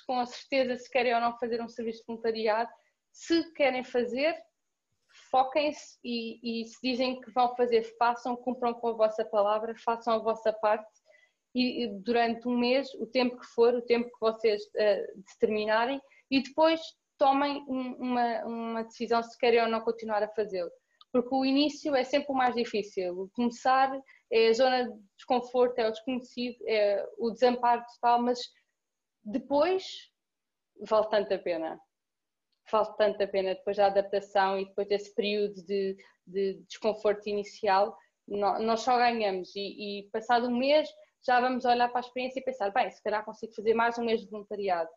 com 0.06 0.20
a 0.20 0.26
certeza 0.26 0.78
se 0.78 0.90
querem 0.90 1.14
ou 1.14 1.22
não 1.22 1.38
fazer 1.38 1.62
um 1.62 1.70
serviço 1.70 2.00
de 2.00 2.06
voluntariado. 2.08 2.70
Se 3.12 3.54
querem 3.54 3.84
fazer, 3.84 4.36
foquem-se 5.30 6.00
e, 6.04 6.62
e, 6.62 6.66
se 6.66 6.78
dizem 6.82 7.20
que 7.22 7.32
vão 7.32 7.56
fazer, 7.56 7.84
façam, 7.98 8.36
cumpram 8.36 8.74
com 8.74 8.90
a 8.90 8.94
vossa 8.94 9.26
palavra, 9.26 9.76
façam 9.84 10.16
a 10.16 10.20
vossa 10.20 10.52
parte 10.54 10.92
e, 11.56 11.88
durante 11.88 12.48
um 12.48 12.58
mês, 12.58 12.94
o 12.96 13.08
tempo 13.08 13.38
que 13.40 13.46
for, 13.48 13.74
o 13.74 13.82
tempo 13.82 14.10
que 14.10 14.20
vocês 14.20 14.64
uh, 14.64 15.22
determinarem, 15.34 16.02
e 16.30 16.42
depois 16.42 16.82
tomem 17.18 17.64
um, 17.68 17.94
uma, 17.96 18.46
uma 18.46 18.84
decisão 18.84 19.22
se 19.24 19.38
querem 19.38 19.62
ou 19.62 19.68
não 19.68 19.82
continuar 19.82 20.24
a 20.24 20.30
fazê-lo. 20.30 20.70
Porque 21.12 21.34
o 21.34 21.46
início 21.46 21.96
é 21.96 22.04
sempre 22.04 22.32
o 22.32 22.36
mais 22.36 22.54
difícil. 22.54 23.22
O 23.22 23.30
começar 23.30 23.92
é 24.32 24.50
a 24.50 24.54
zona 24.54 24.84
de 24.90 25.00
desconforto, 25.16 25.80
é 25.80 25.88
o 25.88 25.92
desconhecido, 25.92 26.58
é 26.68 27.06
o 27.18 27.32
desamparo 27.32 27.84
total, 27.96 28.22
mas 28.22 28.40
depois 29.24 29.84
vale 30.82 31.10
tanto 31.10 31.34
a 31.34 31.40
pena. 31.40 31.80
Vale 32.72 32.96
tanto 32.98 33.24
a 33.24 33.28
pena 33.28 33.56
depois 33.56 33.78
da 33.78 33.88
adaptação 33.88 34.60
e 34.60 34.66
depois 34.66 34.88
desse 34.88 35.14
período 35.16 35.56
de, 35.66 35.98
de 36.26 36.56
desconforto 36.68 37.28
inicial, 37.28 37.98
nós 38.28 38.82
só 38.82 38.98
ganhamos 38.98 39.56
e, 39.56 40.02
e, 40.02 40.10
passado 40.12 40.48
um 40.48 40.58
mês 40.58 40.90
já 41.26 41.40
vamos 41.40 41.66
olhar 41.66 41.88
para 41.90 42.00
a 42.00 42.02
experiência 42.06 42.40
e 42.40 42.44
pensar, 42.44 42.72
bem, 42.72 42.92
se 42.92 43.02
calhar 43.02 43.24
consigo 43.24 43.54
fazer 43.54 43.74
mais 43.74 43.98
um 43.98 44.06
mês 44.06 44.22
de 44.22 44.30
voluntariado. 44.30 44.90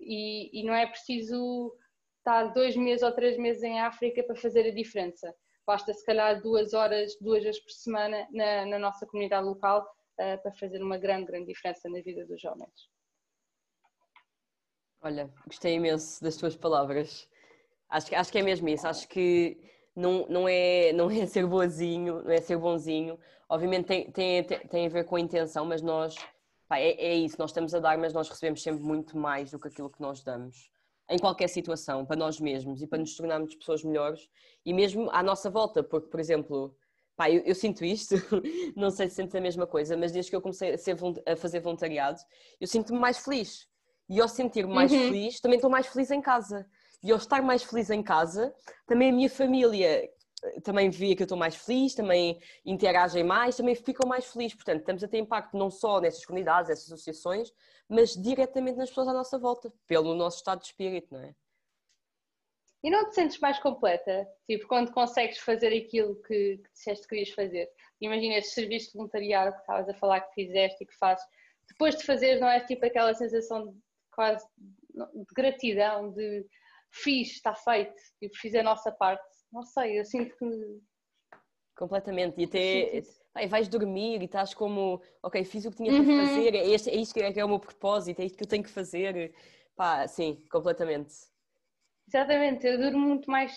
E, 0.00 0.60
e 0.60 0.64
não 0.64 0.74
é 0.74 0.86
preciso 0.86 1.74
estar 2.18 2.52
dois 2.52 2.76
meses 2.76 3.02
ou 3.02 3.12
três 3.12 3.36
meses 3.38 3.62
em 3.62 3.80
África 3.80 4.22
para 4.22 4.36
fazer 4.36 4.66
a 4.68 4.74
diferença 4.74 5.34
basta 5.66 5.92
se 5.92 6.04
calhar 6.04 6.40
duas 6.40 6.74
horas, 6.74 7.16
duas 7.20 7.42
vezes 7.42 7.60
por 7.60 7.70
semana 7.70 8.26
na, 8.30 8.66
na 8.66 8.78
nossa 8.78 9.06
comunidade 9.06 9.46
local 9.46 9.82
uh, 9.82 10.42
para 10.42 10.52
fazer 10.52 10.82
uma 10.82 10.98
grande, 10.98 11.26
grande 11.26 11.46
diferença 11.46 11.88
na 11.88 12.00
vida 12.00 12.26
dos 12.26 12.40
jovens. 12.40 12.88
Olha, 15.02 15.30
gostei 15.46 15.74
imenso 15.74 16.22
das 16.22 16.36
tuas 16.36 16.56
palavras. 16.56 17.28
Acho, 17.90 18.14
acho 18.14 18.32
que 18.32 18.38
é 18.38 18.42
mesmo 18.42 18.68
isso. 18.68 18.86
Acho 18.86 19.06
que 19.08 19.58
não, 19.94 20.26
não, 20.28 20.48
é, 20.48 20.92
não 20.92 21.10
é 21.10 21.26
ser 21.26 21.46
boazinho, 21.46 22.22
não 22.22 22.30
é 22.30 22.40
ser 22.40 22.56
bonzinho. 22.56 23.18
Obviamente 23.48 23.86
tem, 23.86 24.10
tem, 24.10 24.44
tem 24.44 24.86
a 24.86 24.88
ver 24.88 25.04
com 25.04 25.16
a 25.16 25.20
intenção, 25.20 25.66
mas 25.66 25.82
nós, 25.82 26.16
pá, 26.68 26.78
é, 26.78 26.90
é 26.92 27.14
isso, 27.14 27.36
nós 27.38 27.50
estamos 27.50 27.74
a 27.74 27.78
dar, 27.78 27.98
mas 27.98 28.12
nós 28.12 28.28
recebemos 28.28 28.62
sempre 28.62 28.82
muito 28.82 29.16
mais 29.16 29.50
do 29.50 29.58
que 29.58 29.68
aquilo 29.68 29.90
que 29.90 30.00
nós 30.00 30.22
damos 30.22 30.70
em 31.08 31.18
qualquer 31.18 31.48
situação, 31.48 32.04
para 32.04 32.16
nós 32.16 32.40
mesmos 32.40 32.80
e 32.80 32.86
para 32.86 32.98
nos 32.98 33.14
tornarmos 33.16 33.54
pessoas 33.54 33.84
melhores 33.84 34.28
e 34.64 34.72
mesmo 34.72 35.10
à 35.10 35.22
nossa 35.22 35.50
volta, 35.50 35.82
porque, 35.82 36.08
por 36.08 36.18
exemplo, 36.18 36.74
pá, 37.16 37.30
eu, 37.30 37.42
eu 37.42 37.54
sinto 37.54 37.84
isto, 37.84 38.14
não 38.74 38.90
sei 38.90 39.08
se 39.08 39.16
sentes 39.16 39.34
a 39.34 39.40
mesma 39.40 39.66
coisa, 39.66 39.96
mas 39.96 40.12
desde 40.12 40.30
que 40.30 40.36
eu 40.36 40.40
comecei 40.40 40.72
a, 40.72 40.78
ser, 40.78 40.96
a 41.26 41.36
fazer 41.36 41.60
voluntariado, 41.60 42.20
eu 42.60 42.66
sinto-me 42.66 42.98
mais 42.98 43.18
feliz. 43.18 43.68
E 44.08 44.20
ao 44.20 44.28
sentir-me 44.28 44.72
mais 44.72 44.92
uhum. 44.92 44.98
feliz, 44.98 45.40
também 45.40 45.56
estou 45.56 45.70
mais 45.70 45.86
feliz 45.86 46.10
em 46.10 46.20
casa. 46.20 46.66
E 47.02 47.10
ao 47.10 47.18
estar 47.18 47.42
mais 47.42 47.62
feliz 47.62 47.90
em 47.90 48.02
casa, 48.02 48.54
também 48.86 49.10
a 49.10 49.12
minha 49.12 49.30
família 49.30 50.10
também 50.62 50.90
vê 50.90 51.14
que 51.14 51.22
eu 51.22 51.24
estou 51.24 51.38
mais 51.38 51.54
feliz, 51.54 51.94
também 51.94 52.38
interagem 52.64 53.24
mais, 53.24 53.56
também 53.56 53.74
ficam 53.74 54.08
mais 54.08 54.26
felizes. 54.26 54.54
Portanto, 54.54 54.80
estamos 54.80 55.02
a 55.02 55.08
ter 55.08 55.18
impacto 55.18 55.56
não 55.56 55.70
só 55.70 56.00
nessas 56.00 56.24
comunidades, 56.24 56.68
nessas 56.68 56.92
associações, 56.92 57.52
mas 57.88 58.14
diretamente 58.14 58.78
nas 58.78 58.88
pessoas 58.88 59.08
à 59.08 59.12
nossa 59.12 59.38
volta, 59.38 59.72
pelo 59.86 60.14
nosso 60.14 60.38
estado 60.38 60.60
de 60.60 60.66
espírito, 60.66 61.08
não 61.12 61.20
é? 61.20 61.34
E 62.82 62.90
não 62.90 63.08
te 63.08 63.14
sentes 63.14 63.38
mais 63.38 63.58
completa? 63.58 64.28
Tipo, 64.46 64.66
quando 64.66 64.92
consegues 64.92 65.38
fazer 65.38 65.68
aquilo 65.68 66.16
que, 66.22 66.58
que 66.58 66.72
disseste 66.74 67.04
que 67.04 67.08
querias 67.08 67.30
fazer? 67.30 67.70
Imagina 67.98 68.34
esse 68.34 68.50
serviço 68.50 68.88
de 68.88 68.98
voluntariado 68.98 69.54
que 69.54 69.60
estavas 69.60 69.88
a 69.88 69.94
falar 69.94 70.20
que 70.20 70.34
fizeste 70.34 70.84
e 70.84 70.86
que 70.86 70.94
fazes. 70.98 71.24
Depois 71.66 71.96
de 71.96 72.04
fazer, 72.04 72.38
não 72.38 72.48
é 72.48 72.60
tipo 72.60 72.84
aquela 72.84 73.14
sensação 73.14 73.68
de 73.68 73.78
quase 74.12 74.46
de 74.58 75.34
gratidão, 75.34 76.12
de 76.12 76.46
fiz, 76.90 77.32
está 77.32 77.54
feito, 77.54 77.94
tipo, 78.20 78.36
fiz 78.36 78.54
a 78.54 78.62
nossa 78.62 78.92
parte 78.92 79.33
não 79.54 79.62
sei, 79.62 80.00
eu 80.00 80.04
sinto 80.04 80.36
que. 80.36 80.80
Completamente, 81.76 82.40
e 82.40 82.44
até 82.44 83.02
ai, 83.34 83.48
vais 83.48 83.68
dormir 83.68 84.20
e 84.20 84.26
estás 84.26 84.54
como, 84.54 85.02
ok, 85.22 85.44
fiz 85.44 85.64
o 85.64 85.70
que 85.70 85.78
tinha 85.78 85.92
uhum. 85.92 86.04
para 86.04 86.26
fazer, 86.26 86.54
é, 86.54 86.66
este, 86.68 86.90
é 86.90 86.96
isto 86.96 87.14
que 87.14 87.20
é, 87.20 87.32
que 87.32 87.40
é 87.40 87.44
o 87.44 87.48
meu 87.48 87.58
propósito, 87.58 88.20
é 88.20 88.24
isto 88.24 88.36
que 88.36 88.44
eu 88.44 88.48
tenho 88.48 88.62
que 88.62 88.70
fazer. 88.70 89.34
Pá, 89.74 90.06
sim, 90.06 90.44
completamente. 90.50 91.12
Exatamente, 92.06 92.66
eu 92.66 92.78
durmo 92.78 93.00
muito 93.00 93.30
mais 93.30 93.52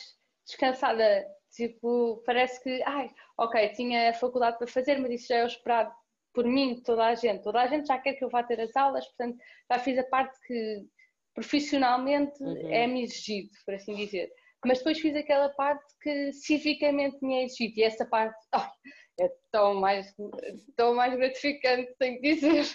descansada. 0.46 1.26
Tipo, 1.52 2.22
parece 2.26 2.62
que, 2.62 2.84
ai, 2.84 3.10
ok, 3.38 3.70
tinha 3.70 4.10
a 4.10 4.14
faculdade 4.14 4.58
para 4.58 4.68
fazer, 4.68 5.00
mas 5.00 5.12
isso 5.12 5.28
já 5.28 5.38
é 5.38 5.44
o 5.44 5.48
esperado 5.48 5.92
por 6.34 6.46
mim, 6.46 6.82
toda 6.84 7.06
a 7.06 7.16
gente. 7.16 7.44
Toda 7.44 7.62
a 7.62 7.68
gente 7.68 7.88
já 7.88 7.98
quer 7.98 8.14
que 8.14 8.24
eu 8.24 8.30
vá 8.30 8.44
ter 8.44 8.60
as 8.60 8.76
aulas, 8.76 9.06
portanto, 9.08 9.38
já 9.72 9.80
fiz 9.80 9.98
a 9.98 10.04
parte 10.04 10.38
que 10.46 10.86
profissionalmente 11.34 12.44
uhum. 12.44 12.70
é-me 12.72 13.04
exigido, 13.04 13.50
por 13.66 13.74
assim 13.76 13.96
dizer 13.96 14.32
mas 14.66 14.80
depois 14.80 15.00
fiz 15.00 15.16
aquela 15.16 15.50
parte 15.50 15.86
que 16.02 16.32
civicamente 16.34 17.18
me 17.22 17.36
é 17.36 17.46
exigido 17.46 17.80
e 17.80 17.84
essa 17.84 18.06
parte 18.06 18.38
oh, 18.56 19.24
é 19.24 19.32
tão 19.52 19.76
mais, 19.76 20.14
tão 20.76 20.94
mais 20.94 21.16
gratificante, 21.16 21.94
tenho 21.98 22.22
que 22.22 22.36
dizer. 22.36 22.66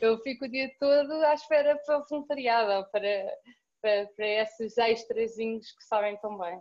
Eu 0.00 0.18
fico 0.22 0.46
o 0.46 0.48
dia 0.48 0.70
todo 0.78 1.12
à 1.12 1.34
espera 1.34 1.78
para 1.84 1.98
o 1.98 2.06
voluntariado, 2.08 2.90
para, 2.90 3.26
para, 3.82 4.06
para 4.16 4.26
esses 4.26 4.76
extrazinhos 4.78 5.70
que 5.72 5.84
sabem 5.84 6.16
tão 6.18 6.38
bem. 6.38 6.60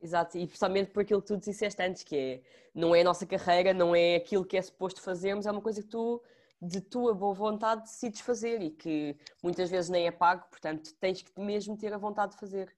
Exato, 0.00 0.36
e 0.36 0.46
principalmente 0.46 0.90
por 0.90 1.02
aquilo 1.02 1.22
que 1.22 1.28
tu 1.28 1.36
disseste 1.36 1.82
antes, 1.82 2.02
que 2.02 2.16
é, 2.16 2.42
não 2.74 2.94
é 2.94 3.00
a 3.00 3.04
nossa 3.04 3.26
carreira, 3.26 3.72
não 3.72 3.96
é 3.96 4.16
aquilo 4.16 4.44
que 4.44 4.56
é 4.56 4.62
suposto 4.62 5.00
fazermos, 5.00 5.46
é 5.46 5.50
uma 5.50 5.62
coisa 5.62 5.82
que 5.82 5.88
tu, 5.88 6.22
de 6.60 6.80
tua 6.80 7.14
boa 7.14 7.34
vontade, 7.34 7.82
decides 7.82 8.20
fazer 8.20 8.62
e 8.62 8.70
que 8.70 9.16
muitas 9.42 9.70
vezes 9.70 9.88
nem 9.90 10.06
é 10.06 10.10
pago, 10.10 10.46
portanto 10.50 10.94
tens 11.00 11.22
que 11.22 11.40
mesmo 11.40 11.76
ter 11.76 11.92
a 11.92 11.98
vontade 11.98 12.32
de 12.32 12.38
fazer. 12.38 12.72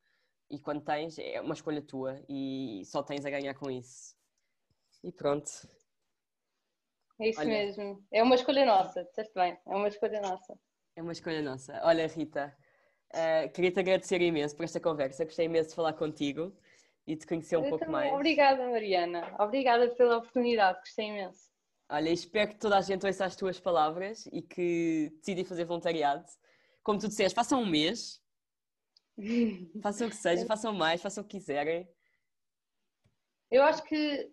E 0.50 0.58
quando 0.58 0.82
tens, 0.82 1.18
é 1.18 1.40
uma 1.40 1.54
escolha 1.54 1.82
tua 1.82 2.22
e 2.28 2.82
só 2.86 3.02
tens 3.02 3.24
a 3.24 3.30
ganhar 3.30 3.54
com 3.54 3.70
isso. 3.70 4.16
E 5.04 5.12
pronto. 5.12 5.50
É 7.20 7.28
isso 7.28 7.40
Olha. 7.40 7.48
mesmo. 7.48 8.06
É 8.12 8.22
uma 8.22 8.34
escolha 8.34 8.64
nossa, 8.64 9.04
disseste 9.04 9.34
bem, 9.34 9.58
é 9.66 9.76
uma 9.76 9.88
escolha 9.88 10.20
nossa. 10.20 10.58
É 10.96 11.02
uma 11.02 11.12
escolha 11.12 11.42
nossa. 11.42 11.80
Olha, 11.84 12.06
Rita, 12.06 12.56
uh, 13.12 13.52
queria-te 13.52 13.80
agradecer 13.80 14.20
imenso 14.22 14.56
por 14.56 14.64
esta 14.64 14.80
conversa, 14.80 15.24
gostei 15.24 15.46
imenso 15.46 15.70
de 15.70 15.74
falar 15.74 15.92
contigo 15.92 16.56
e 17.06 17.16
de 17.16 17.26
conhecer 17.26 17.56
um 17.56 17.64
Eu 17.64 17.70
pouco 17.70 17.84
também. 17.84 18.00
mais. 18.00 18.14
Obrigada, 18.14 18.68
Mariana. 18.68 19.34
Obrigada 19.38 19.88
pela 19.94 20.18
oportunidade, 20.18 20.78
gostei 20.80 21.06
imenso. 21.06 21.48
Olha, 21.90 22.10
espero 22.10 22.50
que 22.50 22.58
toda 22.58 22.76
a 22.76 22.82
gente 22.82 23.06
ouça 23.06 23.24
as 23.24 23.34
tuas 23.34 23.58
palavras 23.58 24.26
e 24.26 24.42
que 24.42 25.10
decidem 25.18 25.44
fazer 25.44 25.64
voluntariado. 25.64 26.24
Como 26.82 26.98
tu 26.98 27.08
disseste, 27.08 27.34
façam 27.34 27.62
um 27.62 27.66
mês, 27.66 28.20
façam 29.82 30.06
o 30.06 30.10
que 30.10 30.16
seja, 30.16 30.46
façam 30.46 30.72
mais, 30.72 31.02
façam 31.02 31.22
o 31.22 31.26
que 31.26 31.38
quiserem. 31.38 31.88
Eu 33.50 33.62
acho 33.62 33.82
que 33.84 34.30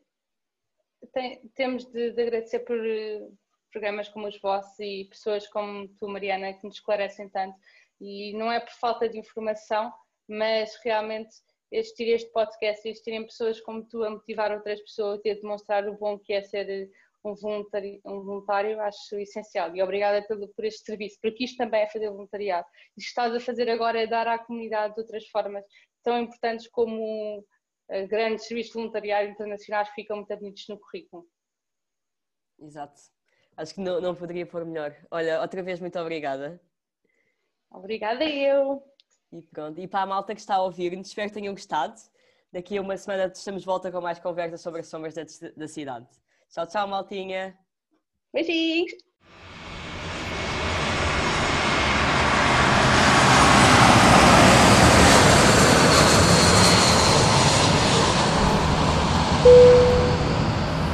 tem, 1.13 1.47
temos 1.55 1.85
de, 1.85 2.11
de, 2.11 2.21
agradecer 2.21 2.59
por 2.59 2.77
uh, 2.77 3.37
programas 3.71 4.09
como 4.09 4.27
os 4.27 4.39
vossos 4.39 4.77
e 4.79 5.05
pessoas 5.05 5.47
como 5.47 5.87
tu, 5.97 6.07
Mariana, 6.07 6.53
que 6.53 6.65
nos 6.65 6.75
esclarecem 6.75 7.29
tanto. 7.29 7.57
E 7.99 8.33
não 8.33 8.51
é 8.51 8.59
por 8.59 8.73
falta 8.73 9.07
de 9.07 9.17
informação, 9.17 9.93
mas 10.27 10.75
realmente 10.83 11.35
existir 11.71 12.09
este 12.09 12.31
podcast, 12.31 12.87
existirem 12.87 13.25
pessoas 13.25 13.59
como 13.61 13.85
tu 13.85 14.03
a 14.03 14.09
motivar 14.09 14.51
outras 14.51 14.81
pessoas 14.81 15.19
a 15.25 15.33
demonstrar 15.33 15.87
o 15.87 15.97
bom 15.97 16.19
que 16.19 16.33
é 16.33 16.41
ser 16.41 16.69
eh, 16.69 16.89
um 17.25 17.35
voluntário, 17.35 17.99
um 18.05 18.21
voluntário 18.21 18.79
acho 18.79 19.17
essencial. 19.17 19.75
E 19.75 19.81
obrigada 19.81 20.25
pelo, 20.27 20.47
por 20.49 20.63
este 20.63 20.85
serviço, 20.85 21.17
porque 21.21 21.43
isto 21.43 21.57
também 21.57 21.81
é 21.81 21.89
fazer 21.89 22.09
voluntariado. 22.09 22.67
E 22.95 23.01
o 23.01 23.01
que 23.01 23.07
estás 23.07 23.33
a 23.33 23.39
fazer 23.39 23.69
agora 23.69 24.01
é 24.01 24.07
dar 24.07 24.27
à 24.27 24.37
comunidade 24.37 24.93
de 24.93 25.01
outras 25.01 25.27
formas 25.27 25.65
tão 26.03 26.19
importantes 26.19 26.67
como 26.67 27.39
uh, 27.39 28.07
grandes 28.07 28.45
serviços 28.45 28.73
de 28.73 28.79
voluntariado 28.79 29.29
internacionais 29.29 29.89
que 29.89 29.95
ficam 29.95 30.17
muito 30.17 30.37
bonitos 30.37 30.65
no 30.69 30.79
currículo. 30.79 31.25
Exato. 32.59 33.01
Acho 33.57 33.73
que 33.73 33.81
não, 33.81 33.99
não 33.99 34.13
poderia 34.13 34.45
pôr 34.45 34.63
melhor. 34.63 34.95
Olha, 35.09 35.41
outra 35.41 35.63
vez 35.63 35.79
muito 35.79 35.97
obrigada. 35.97 36.61
Obrigada 37.71 38.23
eu. 38.23 38.83
E 39.31 39.41
pronto. 39.41 39.81
E 39.81 39.87
para 39.87 40.01
a 40.01 40.05
malta 40.05 40.35
que 40.35 40.41
está 40.41 40.55
a 40.55 40.63
ouvir-nos, 40.63 41.07
espero 41.07 41.29
que 41.29 41.33
tenham 41.33 41.53
gostado. 41.53 41.95
Daqui 42.51 42.77
a 42.77 42.81
uma 42.81 42.95
semana 42.95 43.31
estamos 43.33 43.63
de 43.63 43.65
volta 43.65 43.91
com 43.91 43.99
mais 43.99 44.19
conversas 44.19 44.61
sobre 44.61 44.81
as 44.81 44.87
sombras 44.87 45.13
da, 45.13 45.23
da 45.57 45.67
cidade. 45.67 46.07
Tchau, 46.55 46.67
tchau, 46.67 46.87
maltinha. 46.87 47.53
Beijinhos. 48.33 48.93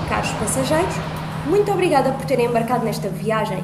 Caros 0.10 0.32
passageiros, 0.32 0.96
muito 1.46 1.72
obrigada 1.72 2.12
por 2.14 2.26
terem 2.26 2.48
embarcado 2.48 2.84
nesta 2.84 3.08
viagem. 3.10 3.64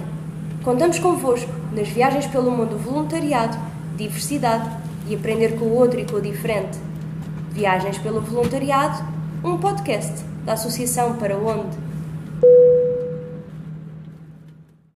Contamos 0.63 0.99
convosco 0.99 1.51
nas 1.71 1.88
viagens 1.89 2.27
pelo 2.27 2.51
mundo 2.51 2.77
voluntariado 2.77 3.57
diversidade 3.95 4.69
e 5.07 5.15
aprender 5.15 5.57
com 5.57 5.65
o 5.65 5.75
outro 5.75 5.99
e 5.99 6.05
com 6.05 6.17
o 6.17 6.21
diferente. 6.21 6.77
Viagens 7.49 7.97
pelo 7.97 8.21
Voluntariado, 8.21 9.03
um 9.43 9.57
podcast 9.57 10.23
da 10.45 10.53
Associação 10.53 11.17
Para 11.17 11.36
Onde 11.36 11.87
Thank 12.41 12.52
you. 12.52 12.77